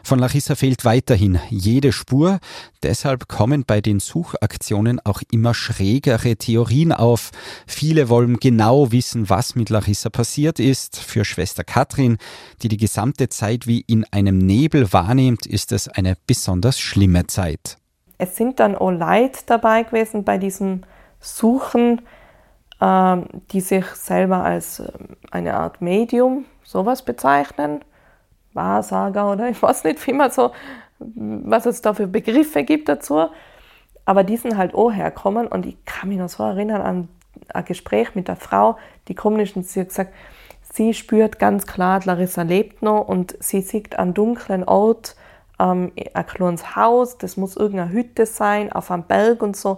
Von 0.06 0.20
Larissa 0.20 0.54
fehlt 0.54 0.86
weiterhin 0.86 1.40
jede 1.50 1.92
Spur. 1.92 2.40
Deshalb 2.84 3.28
kommen 3.28 3.66
bei 3.66 3.82
den 3.82 4.00
Suchaktionen 4.00 5.00
auch 5.04 5.24
immer 5.32 5.56
schrägere 5.56 6.36
Theorien 6.36 6.92
auf. 6.92 7.32
Viele 7.68 8.10
wollen 8.10 8.38
genau 8.38 8.92
wissen, 8.92 9.30
was 9.30 9.56
mit 9.56 9.70
Larissa 9.70 10.10
passiert 10.10 10.60
ist. 10.60 11.00
Für 11.00 11.26
Schwester 11.26 11.64
Katrin, 11.64 12.18
die 12.62 12.68
die 12.68 12.78
gesamte 12.78 13.30
Zeit 13.30 13.68
wie 13.68 13.82
in 13.82 14.06
einem 14.12 14.38
Nebel 14.38 14.92
wahrnimmt, 14.94 15.46
ist 15.46 15.72
es 15.72 15.88
eine 15.88 16.16
besonders 16.28 16.80
schlimme 16.80 17.28
Zeit. 17.28 17.78
Es 18.18 18.36
sind 18.36 18.60
dann 18.60 18.76
auch 18.76 18.92
Leute 18.92 19.40
dabei 19.46 19.84
gewesen 19.84 20.24
bei 20.24 20.38
diesem 20.38 20.84
Suchen, 21.20 22.02
ähm, 22.82 23.26
die 23.52 23.62
sich 23.62 23.86
selber 23.86 24.44
als 24.44 24.80
ähm, 24.80 25.18
eine 25.32 25.56
Art 25.56 25.82
Medium, 25.82 26.46
sowas 26.64 27.04
bezeichnen. 27.04 27.84
Wahrsager 28.54 29.32
oder 29.32 29.50
ich 29.50 29.62
weiß 29.62 29.84
nicht, 29.84 30.06
wie 30.08 30.14
man 30.14 30.32
so, 30.32 30.52
was 31.00 31.66
es 31.66 31.82
da 31.82 31.94
für 31.94 32.08
Begriffe 32.08 32.64
gibt 32.64 32.88
dazu. 32.88 33.28
Aber 34.06 34.24
die 34.24 34.38
sind 34.38 34.58
halt 34.58 34.74
auch 34.74 34.92
herkommen 34.92 35.48
und 35.48 35.66
ich 35.66 35.84
kann 35.84 36.10
mich 36.10 36.20
noch 36.20 36.30
so 36.30 36.44
erinnern 36.44 36.82
an 36.82 37.10
ein 37.54 37.66
Gespräch 37.66 38.16
mit 38.16 38.28
der 38.28 38.36
Frau, 38.36 38.78
die 39.08 39.16
kommt 39.16 39.56
und 39.56 39.66
sie 39.66 39.82
hat 39.82 39.90
gesagt, 39.90 40.14
sie 40.74 40.94
spürt 40.94 41.40
ganz 41.40 41.66
klar, 41.66 42.02
Larissa 42.04 42.42
lebt 42.42 42.82
noch 42.82 43.08
und 43.08 43.36
sie 43.40 43.62
sieht 43.62 43.98
an 43.98 44.14
dunklen 44.14 44.64
Ort 44.64 45.16
ähm, 45.60 45.92
ein 46.14 46.26
kleines 46.26 46.76
Haus, 46.76 47.18
das 47.18 47.38
muss 47.38 47.56
irgendeine 47.56 47.92
Hütte 47.92 48.26
sein, 48.26 48.72
auf 48.72 48.92
einem 48.92 49.04
Berg 49.04 49.42
und 49.42 49.56
so. 49.56 49.78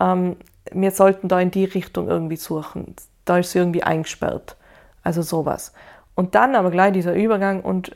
Ähm, 0.00 0.36
wir 0.72 0.90
sollten 0.90 1.28
da 1.28 1.40
in 1.40 1.50
die 1.50 1.64
Richtung 1.64 2.08
irgendwie 2.08 2.36
suchen. 2.36 2.94
Da 3.24 3.38
ist 3.38 3.52
sie 3.52 3.58
irgendwie 3.58 3.82
eingesperrt. 3.82 4.56
Also 5.02 5.22
sowas. 5.22 5.72
Und 6.14 6.34
dann 6.34 6.56
aber 6.56 6.70
gleich 6.70 6.92
dieser 6.92 7.14
Übergang 7.14 7.60
und 7.60 7.94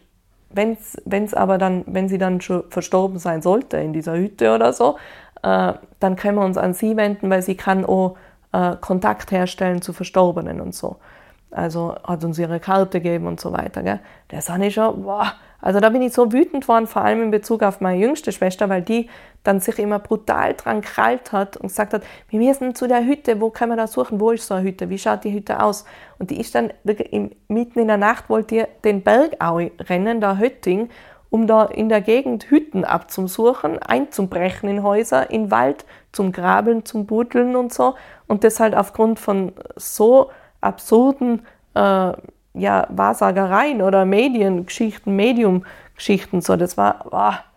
wenn 0.52 0.72
es 0.72 1.34
aber 1.34 1.58
dann, 1.58 1.84
wenn 1.86 2.08
sie 2.08 2.18
dann 2.18 2.40
schon 2.40 2.64
verstorben 2.70 3.18
sein 3.18 3.40
sollte 3.40 3.76
in 3.76 3.92
dieser 3.92 4.16
Hütte 4.16 4.52
oder 4.52 4.72
so, 4.72 4.96
äh, 5.42 5.74
dann 6.00 6.16
können 6.16 6.36
wir 6.38 6.44
uns 6.44 6.58
an 6.58 6.74
sie 6.74 6.96
wenden, 6.96 7.30
weil 7.30 7.42
sie 7.42 7.56
kann 7.56 7.84
auch 7.84 8.16
äh, 8.52 8.76
Kontakt 8.80 9.30
herstellen 9.30 9.82
zu 9.82 9.92
Verstorbenen 9.92 10.60
und 10.60 10.74
so. 10.74 10.96
Also 11.50 11.96
hat 12.04 12.22
uns 12.24 12.38
ihre 12.38 12.60
Karte 12.60 13.00
gegeben 13.00 13.26
und 13.26 13.40
so 13.40 13.52
weiter. 13.52 13.82
Gell? 13.82 14.00
Das 14.28 14.48
habe 14.48 14.66
ich 14.66 14.74
schon, 14.74 15.02
boah, 15.02 15.32
also 15.60 15.80
da 15.80 15.90
bin 15.90 16.00
ich 16.00 16.12
so 16.12 16.32
wütend 16.32 16.68
worden, 16.68 16.86
vor 16.86 17.02
allem 17.02 17.22
in 17.22 17.30
Bezug 17.30 17.62
auf 17.62 17.80
meine 17.80 17.98
jüngste 18.00 18.32
Schwester, 18.32 18.68
weil 18.68 18.82
die 18.82 19.10
dann 19.42 19.60
sich 19.60 19.78
immer 19.78 19.98
brutal 19.98 20.54
dran 20.54 20.80
krallt 20.80 21.32
hat 21.32 21.56
und 21.56 21.68
gesagt 21.68 21.92
hat, 21.92 22.02
wir 22.28 22.40
müssen 22.40 22.74
zu 22.74 22.86
der 22.86 23.04
Hütte, 23.04 23.40
wo 23.40 23.50
können 23.50 23.72
wir 23.72 23.76
da 23.76 23.86
suchen, 23.86 24.20
wo 24.20 24.30
ist 24.30 24.46
so 24.46 24.54
eine 24.54 24.68
Hütte, 24.68 24.90
wie 24.90 24.98
schaut 24.98 25.24
die 25.24 25.32
Hütte 25.32 25.62
aus? 25.62 25.84
Und 26.18 26.30
die 26.30 26.40
ist 26.40 26.54
dann 26.54 26.72
wirklich 26.84 27.12
im, 27.12 27.30
mitten 27.48 27.78
in 27.80 27.88
der 27.88 27.96
Nacht, 27.96 28.28
wollte 28.28 28.54
ihr 28.54 28.68
den 28.84 29.02
Berg 29.02 29.36
rennen, 29.40 30.20
da 30.20 30.36
Hötting, 30.36 30.88
um 31.30 31.46
da 31.46 31.64
in 31.64 31.88
der 31.88 32.00
Gegend 32.00 32.50
Hütten 32.50 32.84
abzusuchen, 32.84 33.78
einzubrechen 33.78 34.68
in 34.68 34.82
Häuser, 34.82 35.30
in 35.30 35.50
Wald, 35.50 35.84
zum 36.12 36.32
Grabeln, 36.32 36.84
zum 36.84 37.06
Buddeln 37.06 37.56
und 37.56 37.72
so. 37.72 37.94
Und 38.26 38.44
das 38.44 38.60
halt 38.60 38.74
aufgrund 38.74 39.20
von 39.20 39.52
so 39.76 40.30
absurden 40.60 41.46
äh, 41.74 42.12
ja, 42.54 42.86
Wahrsagereien 42.90 43.80
oder 43.80 44.04
Mediengeschichten, 44.04 45.14
Mediumgeschichten. 45.14 46.40
So, 46.40 46.56
das 46.56 46.76
war, 46.76 47.06
oh, 47.10 47.49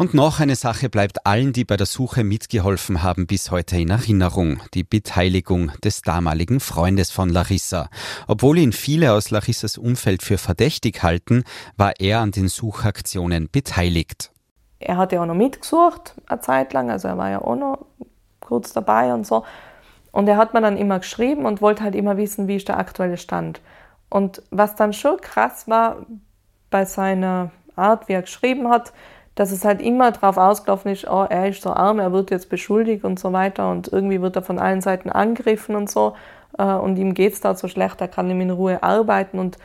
und 0.00 0.14
noch 0.14 0.40
eine 0.40 0.56
Sache 0.56 0.88
bleibt 0.88 1.26
allen, 1.26 1.52
die 1.52 1.66
bei 1.66 1.76
der 1.76 1.84
Suche 1.84 2.24
mitgeholfen 2.24 3.02
haben, 3.02 3.26
bis 3.26 3.50
heute 3.50 3.76
in 3.76 3.90
Erinnerung. 3.90 4.62
Die 4.72 4.82
Beteiligung 4.82 5.72
des 5.84 6.00
damaligen 6.00 6.58
Freundes 6.58 7.10
von 7.10 7.28
Larissa. 7.28 7.90
Obwohl 8.26 8.56
ihn 8.56 8.72
viele 8.72 9.12
aus 9.12 9.30
Larissas 9.30 9.76
Umfeld 9.76 10.22
für 10.22 10.38
verdächtig 10.38 11.02
halten, 11.02 11.44
war 11.76 11.92
er 11.98 12.20
an 12.20 12.30
den 12.30 12.48
Suchaktionen 12.48 13.50
beteiligt. 13.52 14.30
Er 14.78 14.96
hat 14.96 15.12
ja 15.12 15.20
auch 15.20 15.26
noch 15.26 15.34
mitgesucht, 15.34 16.14
eine 16.28 16.40
Zeit 16.40 16.72
lang, 16.72 16.90
also 16.90 17.06
er 17.08 17.18
war 17.18 17.28
ja 17.28 17.42
auch 17.42 17.56
noch 17.56 17.84
kurz 18.40 18.72
dabei 18.72 19.12
und 19.12 19.26
so. 19.26 19.44
Und 20.12 20.26
er 20.28 20.38
hat 20.38 20.54
mir 20.54 20.62
dann 20.62 20.78
immer 20.78 21.00
geschrieben 21.00 21.44
und 21.44 21.60
wollte 21.60 21.82
halt 21.82 21.94
immer 21.94 22.16
wissen, 22.16 22.48
wie 22.48 22.56
ist 22.56 22.68
der 22.68 22.78
aktuelle 22.78 23.18
Stand. 23.18 23.60
Und 24.08 24.42
was 24.50 24.76
dann 24.76 24.94
schon 24.94 25.20
krass 25.20 25.68
war 25.68 26.06
bei 26.70 26.86
seiner 26.86 27.50
Art, 27.76 28.08
wie 28.08 28.14
er 28.14 28.22
geschrieben 28.22 28.70
hat, 28.70 28.94
dass 29.34 29.52
es 29.52 29.64
halt 29.64 29.80
immer 29.80 30.10
darauf 30.10 30.36
ausgelaufen 30.36 30.90
ist, 30.92 31.08
oh, 31.08 31.26
er 31.28 31.48
ist 31.48 31.62
so 31.62 31.70
arm, 31.70 31.98
er 31.98 32.12
wird 32.12 32.30
jetzt 32.30 32.50
beschuldigt 32.50 33.04
und 33.04 33.18
so 33.18 33.32
weiter 33.32 33.70
und 33.70 33.88
irgendwie 33.92 34.20
wird 34.20 34.36
er 34.36 34.42
von 34.42 34.58
allen 34.58 34.80
Seiten 34.80 35.10
angegriffen 35.10 35.76
und 35.76 35.90
so 35.90 36.14
äh, 36.58 36.64
und 36.64 36.96
ihm 36.98 37.14
geht 37.14 37.32
es 37.32 37.40
da 37.40 37.54
so 37.54 37.68
schlecht, 37.68 38.00
er 38.00 38.08
kann 38.08 38.26
nicht 38.26 38.40
in 38.40 38.50
Ruhe 38.50 38.82
arbeiten 38.82 39.38
und 39.38 39.58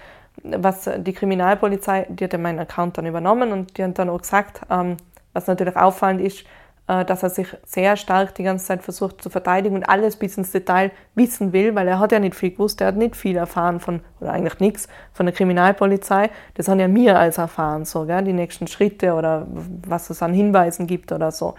was 0.43 0.89
die 0.97 1.13
Kriminalpolizei, 1.13 2.07
die 2.09 2.25
hat 2.25 2.33
ja 2.33 2.39
meinen 2.39 2.59
Account 2.59 2.97
dann 2.97 3.05
übernommen 3.05 3.51
und 3.51 3.77
die 3.77 3.83
haben 3.83 3.93
dann 3.93 4.09
auch 4.09 4.21
gesagt, 4.21 4.61
ähm, 4.69 4.97
was 5.33 5.47
natürlich 5.47 5.75
auffallend 5.75 6.21
ist, 6.21 6.45
dass 6.87 7.23
er 7.23 7.31
sich 7.31 7.47
sehr 7.65 7.97
stark 7.97 8.35
die 8.35 8.43
ganze 8.43 8.65
Zeit 8.65 8.83
versucht 8.83 9.21
zu 9.21 9.31
verteidigen 9.31 9.75
und 9.75 9.89
alles 9.89 10.17
bis 10.17 10.37
ins 10.37 10.51
Detail 10.51 10.91
wissen 11.15 11.51
will, 11.51 11.73
weil 11.73 11.87
er 11.87 11.99
hat 11.99 12.11
ja 12.11 12.19
nicht 12.19 12.35
viel 12.35 12.51
gewusst, 12.51 12.79
er 12.79 12.87
hat 12.87 12.95
nicht 12.95 13.15
viel 13.15 13.37
erfahren 13.37 13.79
von, 13.79 14.01
oder 14.19 14.33
eigentlich 14.33 14.59
nichts 14.59 14.87
von 15.11 15.25
der 15.25 15.33
Kriminalpolizei. 15.33 16.29
Das 16.53 16.67
haben 16.67 16.79
ja 16.79 16.87
mir 16.87 17.17
als 17.17 17.39
erfahren, 17.39 17.85
so, 17.85 18.05
gell, 18.05 18.23
die 18.23 18.33
nächsten 18.33 18.67
Schritte 18.67 19.13
oder 19.13 19.47
was 19.87 20.11
es 20.11 20.21
an 20.21 20.33
Hinweisen 20.33 20.85
gibt 20.85 21.11
oder 21.11 21.31
so. 21.31 21.55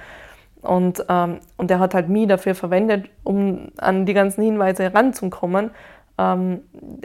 Und, 0.63 1.05
ähm, 1.09 1.41
und 1.57 1.71
er 1.71 1.81
hat 1.81 1.95
halt 1.95 2.09
mich 2.09 2.29
dafür 2.29 2.55
verwendet, 2.55 3.09
um 3.25 3.73
an 3.79 4.07
die 4.07 4.15
ganzen 4.15 4.43
Hinweise 4.43 4.85
heranzukommen. 4.85 5.71
Ähm, 6.19 6.61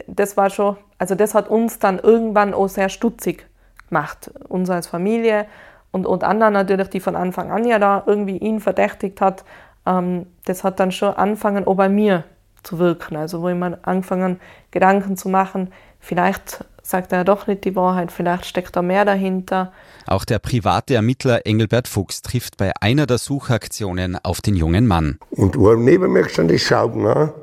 das 0.07 0.37
war 0.37 0.49
schon, 0.49 0.77
also 0.99 1.15
das 1.15 1.33
hat 1.33 1.49
uns 1.49 1.79
dann 1.79 1.97
irgendwann 1.97 2.53
auch 2.53 2.67
sehr 2.67 2.89
stutzig 2.89 3.47
gemacht, 3.89 4.31
uns 4.47 4.69
als 4.69 4.87
Familie 4.87 5.45
und, 5.91 6.05
und 6.05 6.23
anderen 6.23 6.53
natürlich, 6.53 6.89
die 6.89 6.99
von 6.99 7.15
Anfang 7.15 7.51
an 7.51 7.65
ja 7.65 7.79
da 7.79 8.03
irgendwie 8.05 8.37
ihn 8.37 8.59
verdächtigt 8.59 9.21
hat, 9.21 9.43
ähm, 9.85 10.25
das 10.45 10.63
hat 10.63 10.79
dann 10.79 10.91
schon 10.91 11.13
angefangen, 11.13 11.67
auch 11.67 11.75
bei 11.75 11.89
mir 11.89 12.23
zu 12.63 12.79
wirken. 12.79 13.15
Also 13.15 13.41
wo 13.41 13.49
ich 13.49 13.55
mal 13.55 13.77
angefangen, 13.81 14.39
Gedanken 14.71 15.17
zu 15.17 15.29
machen, 15.29 15.71
vielleicht 15.99 16.63
sagt 16.83 17.11
er 17.11 17.19
ja 17.19 17.23
doch 17.23 17.47
nicht 17.47 17.63
die 17.65 17.75
Wahrheit, 17.75 18.11
vielleicht 18.11 18.45
steckt 18.45 18.75
da 18.75 18.81
mehr 18.81 19.05
dahinter. 19.05 19.71
Auch 20.07 20.25
der 20.25 20.39
private 20.39 20.95
Ermittler 20.95 21.45
Engelbert 21.45 21.87
Fuchs 21.87 22.21
trifft 22.21 22.57
bei 22.57 22.71
einer 22.81 23.05
der 23.05 23.17
Suchaktionen 23.17 24.17
auf 24.23 24.41
den 24.41 24.55
jungen 24.55 24.87
Mann. 24.87 25.19
Und 25.31 25.57
wo 25.57 25.73
neben 25.73 26.11
mir 26.11 26.27
stand, 26.27 26.51
ist 26.51 26.65
schaut, 26.65 26.95
na, 26.95 27.33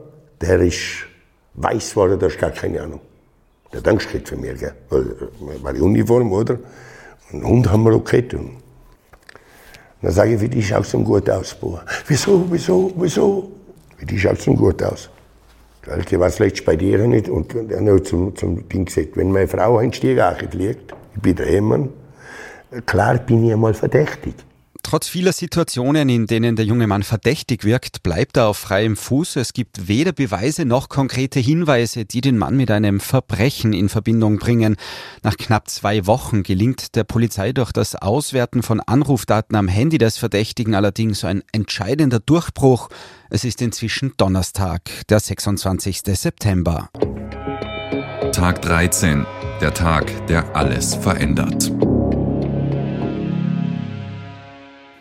der 0.40 0.60
ist 0.60 1.06
weiß 1.54 1.90
geworden, 1.90 2.18
das 2.18 2.34
ist 2.34 2.40
gar 2.40 2.50
keine 2.50 2.82
Ahnung. 2.82 3.00
Der 3.72 3.80
hat 3.80 3.88
Angst 3.88 4.08
für 4.08 4.36
mich, 4.36 4.58
gell? 4.58 4.72
weil, 4.88 5.02
äh, 5.02 5.62
weil 5.62 5.74
die 5.74 5.80
Uniform, 5.80 6.32
oder? 6.32 6.58
Einen 7.32 7.46
Hund 7.46 7.70
haben 7.70 7.82
wir 7.84 7.94
auch 7.94 8.04
gehabt. 8.04 8.34
Und 8.34 8.50
dann 10.02 10.12
sage 10.12 10.34
ich, 10.34 10.40
wie 10.40 10.48
die 10.48 10.62
schaut 10.62 10.86
so 10.86 10.98
gut 11.00 11.28
aus, 11.28 11.54
Bauer. 11.54 11.84
Wieso, 12.06 12.46
wieso, 12.50 12.92
wieso? 12.96 13.50
Wie 13.98 14.06
die 14.06 14.18
schaut 14.18 14.40
so 14.40 14.54
gut 14.54 14.82
aus. 14.82 15.10
Die 16.10 16.18
war 16.20 16.28
letztes 16.28 16.64
bei 16.64 16.76
dir 16.76 17.06
nicht. 17.06 17.28
Und 17.28 17.54
dann 17.54 17.88
hat 17.88 18.06
zum, 18.06 18.34
zum 18.36 18.68
Ding 18.68 18.84
gesagt, 18.84 19.16
wenn 19.16 19.32
meine 19.32 19.48
Frau 19.48 19.78
ein 19.78 19.92
Stieg 19.92 20.18
liegt, 20.52 20.94
ich 21.14 21.22
bin 21.22 21.36
der 21.36 21.46
Ehemann, 21.46 21.90
klar 22.86 23.18
bin 23.18 23.44
ich 23.44 23.52
einmal 23.52 23.74
verdächtig. 23.74 24.34
Trotz 24.88 25.06
vieler 25.06 25.34
Situationen, 25.34 26.08
in 26.08 26.26
denen 26.26 26.56
der 26.56 26.64
junge 26.64 26.86
Mann 26.86 27.02
verdächtig 27.02 27.62
wirkt, 27.64 28.02
bleibt 28.02 28.38
er 28.38 28.46
auf 28.46 28.56
freiem 28.56 28.96
Fuß. 28.96 29.36
Es 29.36 29.52
gibt 29.52 29.86
weder 29.86 30.12
Beweise 30.12 30.64
noch 30.64 30.88
konkrete 30.88 31.40
Hinweise, 31.40 32.06
die 32.06 32.22
den 32.22 32.38
Mann 32.38 32.56
mit 32.56 32.70
einem 32.70 32.98
Verbrechen 32.98 33.74
in 33.74 33.90
Verbindung 33.90 34.38
bringen. 34.38 34.76
Nach 35.22 35.36
knapp 35.36 35.68
zwei 35.68 36.06
Wochen 36.06 36.42
gelingt 36.42 36.94
der 36.94 37.04
Polizei 37.04 37.52
durch 37.52 37.70
das 37.70 37.96
Auswerten 37.96 38.62
von 38.62 38.80
Anrufdaten 38.80 39.56
am 39.56 39.68
Handy 39.68 39.98
des 39.98 40.16
Verdächtigen 40.16 40.74
allerdings 40.74 41.22
ein 41.22 41.42
entscheidender 41.52 42.20
Durchbruch. 42.20 42.88
Es 43.28 43.44
ist 43.44 43.60
inzwischen 43.60 44.14
Donnerstag, 44.16 44.80
der 45.10 45.20
26. 45.20 46.00
September. 46.14 46.88
Tag 48.32 48.62
13, 48.62 49.26
der 49.60 49.74
Tag, 49.74 50.26
der 50.28 50.56
alles 50.56 50.94
verändert. 50.94 51.70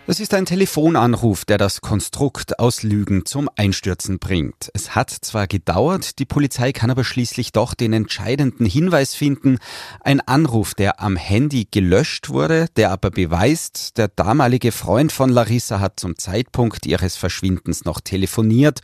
Es 0.10 0.22
ist 0.22 0.34
ein 0.34 0.46
Telefonanruf, 0.46 1.43
der 1.43 1.58
das 1.58 1.82
Konstrukt 1.82 2.60
aus 2.60 2.82
Lügen 2.82 3.26
zum 3.26 3.50
Einstürzen 3.58 4.20
bringt. 4.20 4.72
Es 4.74 4.96
hat 4.96 5.10
zwar 5.10 5.48
gedauert, 5.48 6.20
die 6.20 6.26
Polizei 6.26 6.72
kann 6.72 6.89
aber 6.89 7.04
schließlich 7.04 7.52
doch 7.52 7.74
den 7.74 7.91
entscheidenden 7.91 8.65
Hinweis 8.65 9.15
finden. 9.15 9.58
Ein 10.00 10.22
Anruf, 10.22 10.76
der 10.76 11.02
am 11.02 11.17
Handy 11.17 11.67
gelöscht 11.70 12.30
wurde, 12.30 12.67
der 12.78 12.91
aber 12.91 13.12
beweist, 13.12 13.98
der 13.98 14.08
damalige 14.08 14.72
Freund 14.72 15.12
von 15.12 15.30
Larissa 15.30 15.82
hat 15.82 16.00
zum 16.00 16.17
Zeitpunkt 16.17 16.86
ihres 16.86 17.17
Verschwindens 17.17 17.84
noch 17.84 18.00
telefoniert 18.00 18.80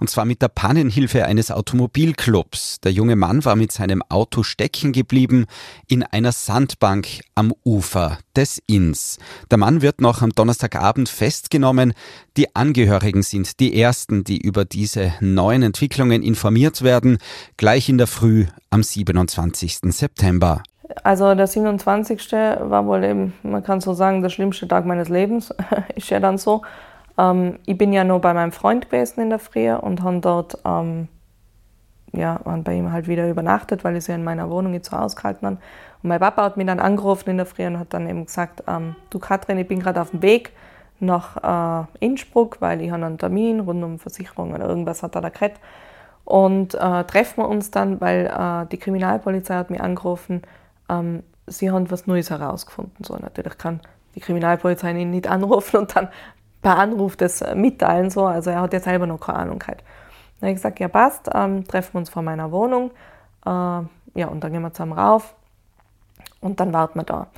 und 0.00 0.10
zwar 0.10 0.24
mit 0.24 0.42
der 0.42 0.48
Pannenhilfe 0.48 1.24
eines 1.24 1.50
Automobilclubs. 1.50 2.80
Der 2.80 2.92
junge 2.92 3.16
Mann 3.16 3.44
war 3.44 3.56
mit 3.56 3.72
seinem 3.72 4.02
Auto 4.08 4.42
stecken 4.42 4.92
geblieben 4.92 5.46
in 5.88 6.02
einer 6.02 6.32
Sandbank 6.32 7.20
am 7.34 7.52
Ufer 7.64 8.18
des 8.36 8.62
Inns. 8.66 9.18
Der 9.50 9.58
Mann 9.58 9.82
wird 9.82 10.00
noch 10.00 10.22
am 10.22 10.30
Donnerstagabend 10.30 11.08
festgenommen. 11.08 11.92
Die 12.36 12.54
Angehörigen 12.54 13.22
sind 13.22 13.60
die 13.60 13.80
ersten, 13.80 14.24
die 14.24 14.38
über 14.38 14.64
diese 14.64 15.14
neuen 15.20 15.62
Entwicklungen 15.62 16.22
informiert 16.22 16.82
werden, 16.82 17.18
gleich 17.56 17.88
in 17.88 17.98
der 17.98 18.06
Früh 18.06 18.46
am 18.70 18.82
27. 18.82 19.78
September. 19.90 20.62
Also 21.02 21.34
der 21.34 21.46
27. 21.46 22.32
war 22.32 22.86
wohl 22.86 23.04
eben, 23.04 23.32
man 23.42 23.62
kann 23.62 23.80
so 23.80 23.94
sagen, 23.94 24.22
der 24.22 24.28
schlimmste 24.28 24.68
Tag 24.68 24.84
meines 24.84 25.08
Lebens, 25.08 25.52
ist 25.94 26.10
ja 26.10 26.20
dann 26.20 26.38
so. 26.38 26.62
Ähm, 27.18 27.58
ich 27.66 27.78
bin 27.78 27.92
ja 27.92 28.04
noch 28.04 28.20
bei 28.20 28.34
meinem 28.34 28.52
Freund 28.52 28.90
gewesen 28.90 29.20
in 29.20 29.30
der 29.30 29.38
Früh 29.38 29.72
und 29.72 30.02
habe 30.02 30.20
dort 30.20 30.58
ähm, 30.64 31.08
ja, 32.12 32.40
bei 32.44 32.74
ihm 32.74 32.92
halt 32.92 33.08
wieder 33.08 33.28
übernachtet, 33.28 33.84
weil 33.84 33.96
ich 33.96 34.04
sie 34.04 34.12
in 34.12 34.24
meiner 34.24 34.48
Wohnung 34.50 34.72
nicht 34.72 34.84
so 34.84 34.96
ausgehalten 34.96 35.46
habe. 35.46 35.58
Und 36.02 36.08
mein 36.08 36.20
Papa 36.20 36.44
hat 36.44 36.56
mich 36.56 36.66
dann 36.66 36.80
angerufen 36.80 37.30
in 37.30 37.36
der 37.36 37.46
Früh 37.46 37.66
und 37.66 37.78
hat 37.78 37.92
dann 37.92 38.08
eben 38.08 38.26
gesagt, 38.26 38.62
ähm, 38.68 38.94
du 39.10 39.18
Katrin, 39.18 39.58
ich 39.58 39.68
bin 39.68 39.80
gerade 39.80 40.00
auf 40.00 40.10
dem 40.10 40.22
Weg 40.22 40.52
nach 41.00 41.82
äh, 41.82 42.04
Innsbruck, 42.04 42.60
weil 42.60 42.80
ich 42.80 42.90
habe 42.90 43.04
einen 43.04 43.18
Termin 43.18 43.60
rund 43.60 43.82
um 43.82 43.98
Versicherung 43.98 44.54
oder 44.54 44.68
irgendwas 44.68 45.02
hat 45.02 45.14
er 45.14 45.22
da 45.22 45.28
geredet. 45.28 45.58
Und 46.24 46.74
äh, 46.74 47.04
treffen 47.04 47.42
wir 47.42 47.48
uns 47.48 47.70
dann, 47.70 48.00
weil 48.00 48.26
äh, 48.26 48.66
die 48.70 48.78
Kriminalpolizei 48.78 49.56
hat 49.56 49.70
mich 49.70 49.80
angerufen, 49.80 50.42
ähm, 50.88 51.22
sie 51.46 51.70
haben 51.70 51.90
was 51.90 52.06
Neues 52.06 52.30
herausgefunden. 52.30 53.04
So, 53.04 53.16
natürlich 53.16 53.58
kann 53.58 53.80
die 54.14 54.20
Kriminalpolizei 54.20 54.92
ihn 54.92 55.10
nicht 55.10 55.28
anrufen 55.28 55.78
und 55.78 55.96
dann 55.96 56.08
per 56.64 56.78
Anruf 56.78 57.16
das 57.16 57.42
äh, 57.42 57.54
mitteilen. 57.54 58.10
So. 58.10 58.26
Also 58.26 58.50
er 58.50 58.62
hat 58.62 58.72
ja 58.72 58.80
selber 58.80 59.06
noch 59.06 59.20
keine 59.20 59.38
Ahnung 59.40 59.60
gehabt. 59.60 59.84
Dann 60.40 60.48
habe 60.48 60.50
ich 60.50 60.56
gesagt, 60.56 60.80
ja 60.80 60.88
passt, 60.88 61.30
ähm, 61.32 61.64
treffen 61.68 61.94
wir 61.94 61.98
uns 62.00 62.10
vor 62.10 62.22
meiner 62.22 62.50
Wohnung. 62.50 62.90
Äh, 63.46 63.50
ja, 63.50 64.28
und 64.28 64.42
dann 64.42 64.52
gehen 64.52 64.62
wir 64.62 64.72
zusammen 64.72 64.94
rauf 64.94 65.34
und 66.40 66.58
dann 66.58 66.72
warten 66.72 66.98
wir 66.98 67.04
da. 67.04 67.28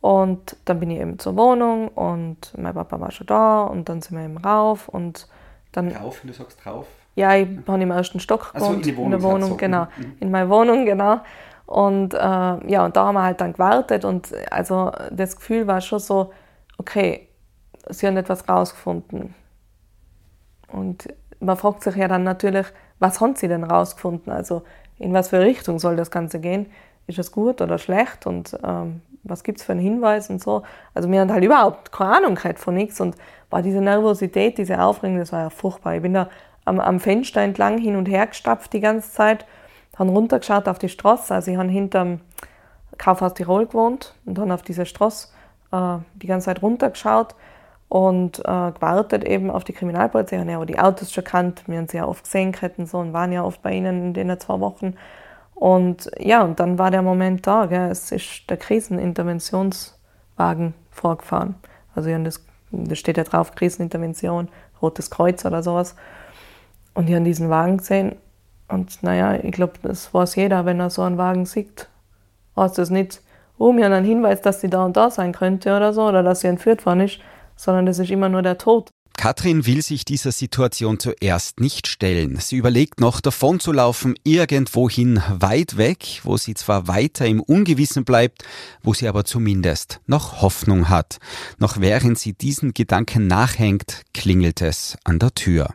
Und 0.00 0.56
dann 0.66 0.78
bin 0.78 0.90
ich 0.90 1.00
eben 1.00 1.18
zur 1.18 1.36
Wohnung 1.36 1.88
und 1.88 2.52
mein 2.56 2.74
Papa 2.74 3.00
war 3.00 3.10
schon 3.10 3.26
da 3.26 3.62
und 3.62 3.88
dann 3.88 4.00
sind 4.00 4.16
wir 4.16 4.24
eben 4.24 4.38
rauf 4.38 4.88
und 4.88 5.26
dann... 5.72 5.90
Rauf, 5.90 6.20
du 6.22 6.32
sagst 6.32 6.64
rauf? 6.64 6.86
Ja, 7.16 7.34
ich 7.34 7.48
habe 7.66 7.82
im 7.82 7.90
ersten 7.90 8.20
Stock 8.20 8.52
gewohnt, 8.52 8.84
so, 8.84 8.90
in, 8.90 8.96
in, 8.98 9.10
der 9.10 9.22
Wohnung, 9.22 9.50
so. 9.50 9.56
genau. 9.56 9.88
Mhm. 9.96 10.12
In 10.20 10.30
meiner 10.30 10.50
Wohnung, 10.50 10.84
genau. 10.84 11.20
Und 11.66 12.14
äh, 12.14 12.18
ja, 12.18 12.84
und 12.84 12.96
da 12.96 13.06
haben 13.06 13.14
wir 13.14 13.24
halt 13.24 13.40
dann 13.40 13.54
gewartet 13.54 14.04
und 14.04 14.32
also 14.50 14.92
das 15.10 15.36
Gefühl 15.36 15.66
war 15.66 15.80
schon 15.80 15.98
so, 15.98 16.32
okay, 16.78 17.27
sie 17.90 18.06
haben 18.06 18.16
etwas 18.16 18.48
rausgefunden. 18.48 19.34
Und 20.70 21.08
man 21.40 21.56
fragt 21.56 21.82
sich 21.82 21.96
ja 21.96 22.08
dann 22.08 22.24
natürlich, 22.24 22.66
was 22.98 23.20
haben 23.20 23.36
sie 23.36 23.48
denn 23.48 23.64
rausgefunden? 23.64 24.32
Also 24.32 24.62
in 24.98 25.12
was 25.12 25.28
für 25.28 25.40
Richtung 25.40 25.78
soll 25.78 25.96
das 25.96 26.10
Ganze 26.10 26.40
gehen? 26.40 26.66
Ist 27.06 27.18
es 27.18 27.32
gut 27.32 27.60
oder 27.60 27.78
schlecht? 27.78 28.26
Und 28.26 28.58
ähm, 28.64 29.00
was 29.22 29.44
gibt 29.44 29.58
es 29.58 29.64
für 29.64 29.72
einen 29.72 29.80
Hinweis 29.80 30.30
und 30.30 30.42
so? 30.42 30.62
Also 30.94 31.10
wir 31.10 31.20
haben 31.20 31.32
halt 31.32 31.44
überhaupt 31.44 31.92
keine 31.92 32.16
Ahnung 32.16 32.38
von 32.56 32.74
nichts. 32.74 33.00
Und 33.00 33.16
war 33.50 33.62
diese 33.62 33.80
Nervosität, 33.80 34.58
diese 34.58 34.80
Aufregung, 34.82 35.18
das 35.18 35.32
war 35.32 35.42
ja 35.42 35.50
furchtbar. 35.50 35.94
Ich 35.94 36.02
bin 36.02 36.14
da 36.14 36.28
am, 36.64 36.80
am 36.80 37.00
Fenster 37.00 37.40
entlang 37.40 37.78
hin 37.78 37.96
und 37.96 38.06
her 38.06 38.26
gestapft 38.26 38.72
die 38.72 38.80
ganze 38.80 39.10
Zeit, 39.12 39.46
habe 39.96 40.10
runtergeschaut 40.10 40.68
auf 40.68 40.78
die 40.78 40.88
Straße. 40.88 41.34
Also 41.34 41.50
ich 41.50 41.56
habe 41.56 41.68
hinterm 41.68 42.20
Kaufhaus 42.98 43.34
Tirol 43.34 43.66
gewohnt 43.66 44.14
und 44.26 44.36
dann 44.36 44.52
auf 44.52 44.62
diese 44.62 44.84
Straße 44.84 45.28
äh, 45.72 45.98
die 46.16 46.26
ganze 46.26 46.46
Zeit 46.46 46.62
runtergeschaut 46.62 47.34
und 47.88 48.40
äh, 48.40 48.72
gewartet 48.72 49.24
eben 49.24 49.50
auf 49.50 49.64
die 49.64 49.72
Kriminalpolizei. 49.72 50.36
Wir 50.36 50.40
haben 50.40 50.50
ja 50.50 50.58
auch 50.58 50.66
die 50.66 50.78
Autos 50.78 51.12
schon 51.12 51.24
kannt, 51.24 51.66
wir 51.66 51.78
haben 51.78 51.88
sie 51.88 51.96
ja 51.96 52.06
oft 52.06 52.24
gesehen 52.24 52.54
hätten 52.54 52.86
so 52.86 52.98
und 52.98 53.12
waren 53.12 53.32
ja 53.32 53.42
oft 53.44 53.62
bei 53.62 53.72
ihnen 53.72 54.14
in 54.14 54.14
den 54.14 54.38
zwei 54.38 54.60
Wochen. 54.60 54.94
Und 55.54 56.10
ja, 56.18 56.42
und 56.42 56.60
dann 56.60 56.78
war 56.78 56.90
der 56.90 57.02
Moment 57.02 57.46
da, 57.46 57.66
gell, 57.66 57.90
es 57.90 58.12
ist 58.12 58.48
der 58.48 58.58
Kriseninterventionswagen 58.58 60.74
vorgefahren. 60.90 61.56
Also 61.94 62.10
das, 62.22 62.44
das 62.70 62.98
steht 62.98 63.16
ja 63.16 63.24
drauf, 63.24 63.54
Krisenintervention, 63.54 64.48
Rotes 64.80 65.10
Kreuz 65.10 65.44
oder 65.44 65.62
sowas. 65.62 65.96
Und 66.94 67.08
ich 67.08 67.14
habe 67.14 67.24
diesen 67.24 67.50
Wagen 67.50 67.78
gesehen 67.78 68.16
und 68.68 69.02
naja, 69.02 69.42
ich 69.42 69.52
glaube, 69.52 69.74
das 69.82 70.12
weiß 70.12 70.36
jeder, 70.36 70.66
wenn 70.66 70.78
er 70.78 70.90
so 70.90 71.02
einen 71.02 71.18
Wagen 71.18 71.46
sieht. 71.46 71.88
Heißt 72.56 72.78
das 72.78 72.90
nicht, 72.90 73.22
oh, 73.56 73.72
mir 73.72 73.86
einen 73.86 74.04
Hinweis, 74.04 74.42
dass 74.42 74.60
sie 74.60 74.68
da 74.68 74.84
und 74.84 74.96
da 74.96 75.10
sein 75.10 75.32
könnte 75.32 75.74
oder 75.74 75.92
so, 75.92 76.06
oder 76.06 76.22
dass 76.22 76.40
sie 76.40 76.48
entführt 76.48 76.84
worden 76.86 77.00
ist, 77.00 77.20
sondern 77.58 77.84
das 77.84 77.98
ist 77.98 78.10
immer 78.10 78.30
nur 78.30 78.42
der 78.42 78.56
Tod. 78.56 78.90
Katrin 79.18 79.66
will 79.66 79.82
sich 79.82 80.04
dieser 80.04 80.30
Situation 80.30 81.00
zuerst 81.00 81.58
nicht 81.58 81.88
stellen. 81.88 82.36
Sie 82.36 82.54
überlegt 82.54 83.00
noch 83.00 83.20
davon 83.20 83.58
zu 83.58 83.72
laufen, 83.72 84.14
irgendwohin 84.22 85.20
weit 85.28 85.76
weg, 85.76 86.20
wo 86.22 86.36
sie 86.36 86.54
zwar 86.54 86.86
weiter 86.86 87.26
im 87.26 87.40
Ungewissen 87.40 88.04
bleibt, 88.04 88.44
wo 88.80 88.94
sie 88.94 89.08
aber 89.08 89.24
zumindest 89.24 89.98
noch 90.06 90.40
Hoffnung 90.40 90.88
hat. 90.88 91.18
Noch 91.58 91.80
während 91.80 92.16
sie 92.16 92.32
diesen 92.32 92.74
Gedanken 92.74 93.26
nachhängt, 93.26 94.02
klingelt 94.14 94.62
es 94.62 94.96
an 95.02 95.18
der 95.18 95.34
Tür. 95.34 95.72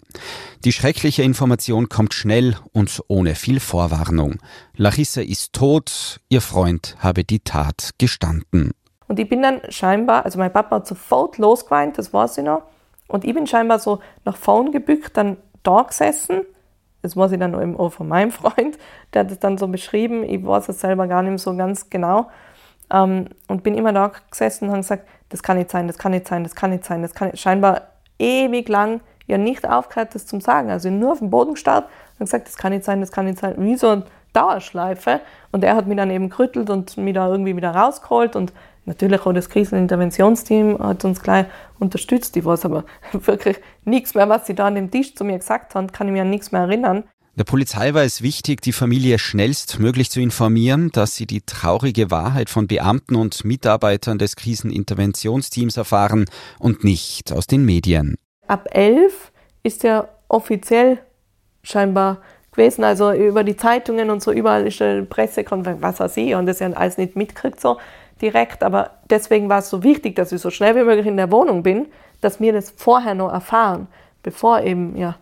Die 0.64 0.72
schreckliche 0.72 1.24
Information 1.24 1.90
kommt 1.90 2.14
schnell 2.14 2.56
und 2.72 3.04
ohne 3.10 3.36
viel 3.36 3.60
Vorwarnung. 3.60 4.38
Larissa 4.78 5.20
ist 5.20 5.52
tot, 5.52 6.22
ihr 6.30 6.42
Freund 6.42 6.96
habe 7.00 7.26
die 7.26 7.42
Tat 7.42 7.90
gestanden. 7.98 8.72
Und 9.08 9.20
ich 9.20 9.28
bin 9.30 9.42
dann 9.42 9.62
scheinbar, 9.70 10.26
also 10.26 10.40
mein 10.40 10.52
Papa 10.52 10.78
hat 10.78 10.88
sofort 10.88 11.38
losgeweint, 11.38 11.98
das 11.98 12.14
weiß 12.14 12.38
ich 12.38 12.44
noch. 12.44 12.64
Und 13.08 13.26
ich 13.26 13.34
bin 13.34 13.48
scheinbar 13.48 13.80
so 13.80 14.00
nach 14.26 14.38
vorn 14.38 14.72
gebückt, 14.72 15.18
dann 15.18 15.38
da 15.62 15.84
gesessen. 15.84 16.42
Das 17.02 17.18
weiß 17.18 17.34
ich 17.34 17.40
dann 17.40 17.76
auch 17.76 17.90
von 17.90 18.08
meinem 18.08 18.32
Freund, 18.32 18.78
der 19.14 19.22
hat 19.22 19.32
das 19.32 19.40
dann 19.40 19.58
so 19.58 19.68
beschrieben. 19.68 20.24
Ich 20.24 20.46
weiß 20.46 20.70
es 20.70 20.80
selber 20.80 21.08
gar 21.08 21.22
nicht 21.22 21.42
so 21.42 21.56
ganz 21.56 21.90
genau. 21.90 22.30
Ähm, 22.92 23.28
und 23.48 23.64
bin 23.64 23.76
immer 23.76 23.94
da 23.94 24.12
gesessen 24.30 24.66
und 24.66 24.72
habe 24.72 24.82
gesagt, 24.82 25.08
das 25.30 25.44
kann 25.44 25.58
nicht 25.58 25.72
sein, 25.72 25.88
das 25.88 25.98
kann 25.98 26.12
nicht 26.12 26.28
sein, 26.28 26.44
das 26.44 26.56
kann 26.56 26.70
nicht 26.70 26.86
sein, 26.86 27.02
das 27.02 27.14
kann 27.14 27.30
nicht. 27.30 27.42
Scheinbar 27.42 27.82
ewig 28.20 28.70
lang 28.70 29.02
ja 29.28 29.38
nicht 29.38 29.68
aufgehört, 29.68 30.16
das 30.16 30.26
zu 30.26 30.40
sagen. 30.40 30.70
Also 30.70 30.90
nur 30.90 31.14
auf 31.14 31.20
dem 31.20 31.30
Boden 31.30 31.54
gestarrt 31.54 31.86
und 32.20 32.26
gesagt, 32.26 32.48
das 32.48 32.58
kann 32.58 32.72
nicht 32.72 32.84
sein, 32.84 33.02
das 33.02 33.12
kann 33.12 33.26
nicht 33.26 33.40
sein. 33.40 33.56
Wie 33.58 33.76
so 33.76 33.90
eine 33.90 34.04
Dauerschleife. 34.34 35.22
Und 35.52 35.64
er 35.64 35.76
hat 35.76 35.88
mich 35.88 35.98
dann 35.98 36.10
eben 36.10 36.30
gerüttelt 36.30 36.70
und 36.70 36.98
mich 36.98 37.14
da 37.14 37.28
irgendwie 37.28 37.56
wieder 37.56 37.72
rausgeholt 37.72 38.36
und 38.36 38.54
Natürlich 38.86 39.22
auch 39.22 39.34
das 39.34 39.50
Kriseninterventionsteam 39.50 40.78
hat 40.80 41.06
uns 41.06 41.22
gleich 41.22 41.46
unterstützt. 41.80 42.36
Ich 42.36 42.44
weiß 42.44 42.66
aber 42.66 42.84
wirklich 43.14 43.58
nichts 43.86 44.14
mehr, 44.14 44.28
was 44.28 44.48
sie 44.48 44.56
da 44.56 44.68
an 44.68 44.76
dem 44.76 44.92
Tisch 44.92 45.16
zu 45.16 45.24
mir 45.24 45.38
gesagt 45.38 45.76
haben, 45.76 45.92
kann 45.92 46.08
ich 46.08 46.14
mir 46.14 46.24
an 46.24 46.30
nichts 46.30 46.52
mehr 46.52 46.62
erinnern. 46.62 47.04
Der 47.36 47.46
Polizei 47.46 47.96
war 47.96 48.04
es 48.04 48.22
wichtig, 48.22 48.62
die 48.62 48.74
Familie 48.74 49.18
schnellstmöglich 49.18 50.12
zu 50.12 50.22
informieren, 50.22 50.92
dass 50.92 51.16
sie 51.16 51.26
die 51.26 51.42
traurige 51.42 52.12
Wahrheit 52.12 52.48
von 52.48 52.68
Beamten 52.68 53.16
und 53.16 53.44
Mitarbeitern 53.44 54.20
des 54.20 54.36
Kriseninterventionsteams 54.36 55.78
erfahren 55.78 56.26
und 56.60 56.84
nicht 56.84 57.32
aus 57.32 57.48
den 57.48 57.66
Medien. 57.66 58.18
Ab 58.48 58.68
elf 58.72 59.32
ist 59.64 59.82
ja 59.82 60.08
offiziell 60.28 61.00
scheinbar 61.64 62.22
gewesen, 62.52 62.84
also 62.84 63.12
über 63.12 63.44
die 63.44 63.58
Zeitungen 63.58 64.12
und 64.12 64.22
so 64.22 64.32
überall 64.32 64.68
ist 64.68 64.80
eine 64.84 65.02
Pressekonferenz, 65.02 65.82
was 65.82 66.00
weiß 66.00 66.18
ich, 66.18 66.36
und 66.36 66.46
das 66.46 66.60
ja 66.60 66.72
alles 66.74 67.00
nicht 67.00 67.16
mitkriegt 67.16 67.60
so 67.60 67.80
direkt, 68.24 68.64
aber 68.64 68.92
deswegen 69.10 69.50
war 69.50 69.60
es 69.60 69.70
so 69.70 69.84
wichtig, 69.84 70.16
dass 70.16 70.32
ich 70.32 70.42
so 70.42 70.50
schnell 70.50 70.76
wie 70.76 70.84
möglich 70.84 71.06
in 71.06 71.18
der 71.18 71.32
Wohnung 71.32 71.62
bin, 71.62 71.88
dass 72.22 72.40
wir 72.40 72.54
das 72.54 72.72
vorher 72.72 73.14
noch 73.14 73.32
erfahren, 73.32 73.88
bevor 74.24 74.62
eben 74.62 74.98
ja 74.98 75.16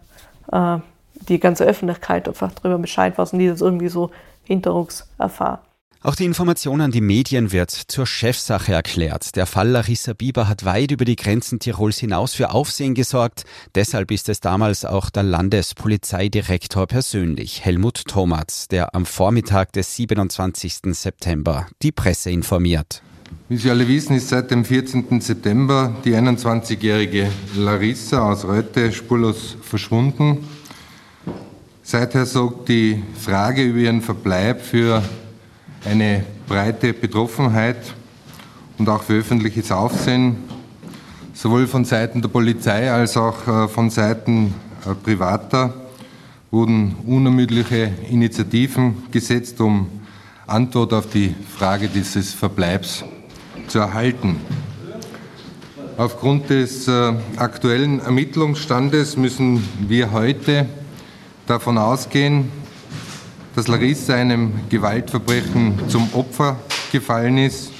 äh, 0.51 0.79
die 1.27 1.39
ganze 1.39 1.65
Öffentlichkeit 1.65 2.27
einfach 2.27 2.51
darüber 2.53 2.77
Bescheid 2.77 3.17
weiß 3.17 3.33
und 3.33 3.39
die 3.39 3.47
das 3.47 3.61
irgendwie 3.61 3.89
so 3.89 4.11
hinterrucks 4.43 5.09
erfahren. 5.17 5.59
Auch 6.03 6.15
die 6.15 6.25
Information 6.25 6.81
an 6.81 6.89
die 6.89 6.99
Medien 6.99 7.51
wird 7.51 7.69
zur 7.69 8.07
Chefsache 8.07 8.73
erklärt. 8.73 9.35
Der 9.35 9.45
Fall 9.45 9.69
Larissa 9.69 10.13
Bieber 10.13 10.47
hat 10.47 10.65
weit 10.65 10.89
über 10.89 11.05
die 11.05 11.15
Grenzen 11.15 11.59
Tirols 11.59 11.99
hinaus 11.99 12.33
für 12.33 12.49
Aufsehen 12.49 12.95
gesorgt. 12.95 13.43
Deshalb 13.75 14.09
ist 14.09 14.27
es 14.27 14.39
damals 14.39 14.83
auch 14.83 15.11
der 15.11 15.21
Landespolizeidirektor 15.21 16.87
persönlich, 16.87 17.63
Helmut 17.63 18.05
Thomas, 18.07 18.67
der 18.67 18.95
am 18.95 19.05
Vormittag 19.05 19.73
des 19.73 19.95
27. 19.95 20.79
September 20.93 21.67
die 21.83 21.91
Presse 21.91 22.31
informiert. 22.31 23.03
Wie 23.47 23.57
Sie 23.57 23.69
alle 23.69 23.87
wissen, 23.87 24.15
ist 24.15 24.29
seit 24.29 24.49
dem 24.49 24.65
14. 24.65 25.21
September 25.21 25.95
die 26.03 26.15
21-jährige 26.15 27.29
Larissa 27.55 28.27
aus 28.31 28.43
Röthe 28.43 28.91
spurlos 28.91 29.55
verschwunden. 29.61 30.47
Seither 31.83 32.25
sorgt 32.25 32.69
die 32.69 33.03
Frage 33.19 33.61
über 33.61 33.77
ihren 33.77 34.01
Verbleib 34.01 34.61
für 34.61 35.03
eine 35.85 36.23
breite 36.47 36.93
Betroffenheit 36.93 37.93
und 38.77 38.87
auch 38.89 39.03
für 39.03 39.19
öffentliches 39.19 39.71
Aufsehen, 39.71 40.37
sowohl 41.33 41.67
von 41.67 41.85
Seiten 41.85 42.21
der 42.21 42.29
Polizei 42.29 42.91
als 42.91 43.17
auch 43.17 43.47
äh, 43.47 43.67
von 43.67 43.89
Seiten 43.89 44.53
äh, 44.85 44.93
Privater 44.95 45.73
wurden 46.51 46.95
unermüdliche 47.05 47.91
Initiativen 48.09 49.03
gesetzt, 49.11 49.61
um 49.61 49.87
Antwort 50.47 50.93
auf 50.93 51.09
die 51.09 51.33
Frage 51.57 51.87
dieses 51.87 52.33
Verbleibs 52.33 53.05
zu 53.67 53.79
erhalten. 53.79 54.35
Aufgrund 55.97 56.49
des 56.49 56.87
äh, 56.87 57.13
aktuellen 57.37 57.99
Ermittlungsstandes 58.01 59.15
müssen 59.17 59.63
wir 59.87 60.11
heute 60.11 60.65
davon 61.47 61.77
ausgehen, 61.77 62.49
dass 63.55 63.67
Larissa 63.67 64.13
einem 64.13 64.53
Gewaltverbrechen 64.69 65.89
zum 65.89 66.13
Opfer 66.13 66.57
gefallen 66.91 67.37
ist 67.37 67.71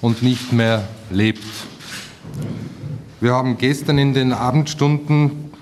und 0.00 0.22
nicht 0.22 0.52
mehr 0.52 0.86
lebt. 1.10 1.44
Wir 3.20 3.32
haben 3.32 3.56
gestern 3.56 3.98
in 3.98 4.14
den 4.14 4.32
Abendstunden 4.32 5.52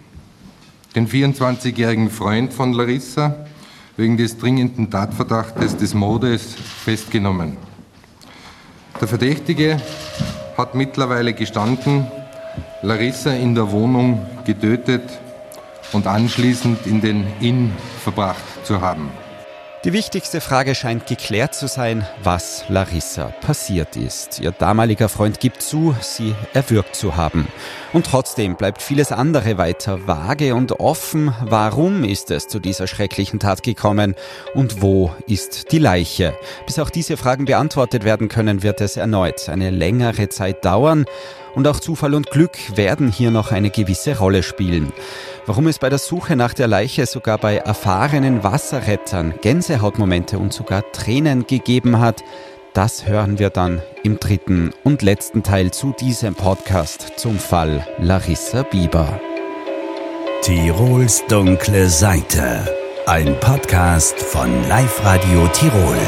den 0.94 1.08
24-jährigen 1.08 2.10
Freund 2.10 2.52
von 2.52 2.72
Larissa 2.72 3.46
wegen 3.96 4.16
des 4.16 4.38
dringenden 4.38 4.90
Tatverdachtes 4.90 5.76
des 5.76 5.94
Mordes 5.94 6.54
festgenommen. 6.84 7.56
Der 9.00 9.08
Verdächtige 9.08 9.76
hat 10.56 10.74
mittlerweile 10.74 11.32
gestanden, 11.32 12.06
Larissa 12.82 13.32
in 13.32 13.54
der 13.54 13.70
Wohnung 13.70 14.26
getötet 14.44 15.02
und 15.92 16.06
anschließend 16.06 16.86
in 16.86 17.00
den 17.00 17.26
Inn 17.40 17.72
verbracht 18.00 18.42
zu 18.64 18.80
haben. 18.80 19.10
Die 19.82 19.94
wichtigste 19.94 20.42
Frage 20.42 20.74
scheint 20.74 21.06
geklärt 21.06 21.54
zu 21.54 21.66
sein, 21.66 22.06
was 22.22 22.64
Larissa 22.68 23.32
passiert 23.40 23.96
ist. 23.96 24.38
Ihr 24.38 24.50
damaliger 24.50 25.08
Freund 25.08 25.40
gibt 25.40 25.62
zu, 25.62 25.96
sie 26.02 26.34
erwürgt 26.52 26.94
zu 26.94 27.16
haben. 27.16 27.48
Und 27.94 28.04
trotzdem 28.04 28.56
bleibt 28.56 28.82
vieles 28.82 29.10
andere 29.10 29.56
weiter 29.56 30.06
vage 30.06 30.54
und 30.54 30.80
offen. 30.80 31.34
Warum 31.40 32.04
ist 32.04 32.30
es 32.30 32.46
zu 32.46 32.58
dieser 32.58 32.86
schrecklichen 32.86 33.40
Tat 33.40 33.62
gekommen? 33.62 34.16
Und 34.52 34.82
wo 34.82 35.14
ist 35.26 35.72
die 35.72 35.78
Leiche? 35.78 36.36
Bis 36.66 36.78
auch 36.78 36.90
diese 36.90 37.16
Fragen 37.16 37.46
beantwortet 37.46 38.04
werden 38.04 38.28
können, 38.28 38.62
wird 38.62 38.82
es 38.82 38.98
erneut 38.98 39.48
eine 39.48 39.70
längere 39.70 40.28
Zeit 40.28 40.62
dauern. 40.62 41.06
Und 41.54 41.66
auch 41.66 41.80
Zufall 41.80 42.14
und 42.14 42.30
Glück 42.30 42.76
werden 42.76 43.10
hier 43.10 43.30
noch 43.30 43.50
eine 43.50 43.70
gewisse 43.70 44.18
Rolle 44.18 44.42
spielen. 44.42 44.92
Warum 45.46 45.66
es 45.66 45.78
bei 45.78 45.88
der 45.88 45.98
Suche 45.98 46.36
nach 46.36 46.54
der 46.54 46.68
Leiche 46.68 47.06
sogar 47.06 47.38
bei 47.38 47.56
erfahrenen 47.56 48.44
Wasserrettern 48.44 49.34
Gänsehautmomente 49.40 50.38
und 50.38 50.52
sogar 50.52 50.90
Tränen 50.92 51.46
gegeben 51.46 51.98
hat, 51.98 52.22
das 52.72 53.06
hören 53.06 53.38
wir 53.38 53.50
dann 53.50 53.82
im 54.04 54.20
dritten 54.20 54.70
und 54.84 55.02
letzten 55.02 55.42
Teil 55.42 55.72
zu 55.72 55.92
diesem 55.98 56.34
Podcast 56.34 57.12
zum 57.16 57.38
Fall 57.38 57.86
Larissa 57.98 58.62
Bieber. 58.62 59.20
Tirols 60.42 61.24
dunkle 61.26 61.88
Seite. 61.88 62.76
Ein 63.06 63.38
Podcast 63.40 64.20
von 64.20 64.68
Live 64.68 65.04
Radio 65.04 65.48
Tirol. 65.48 65.98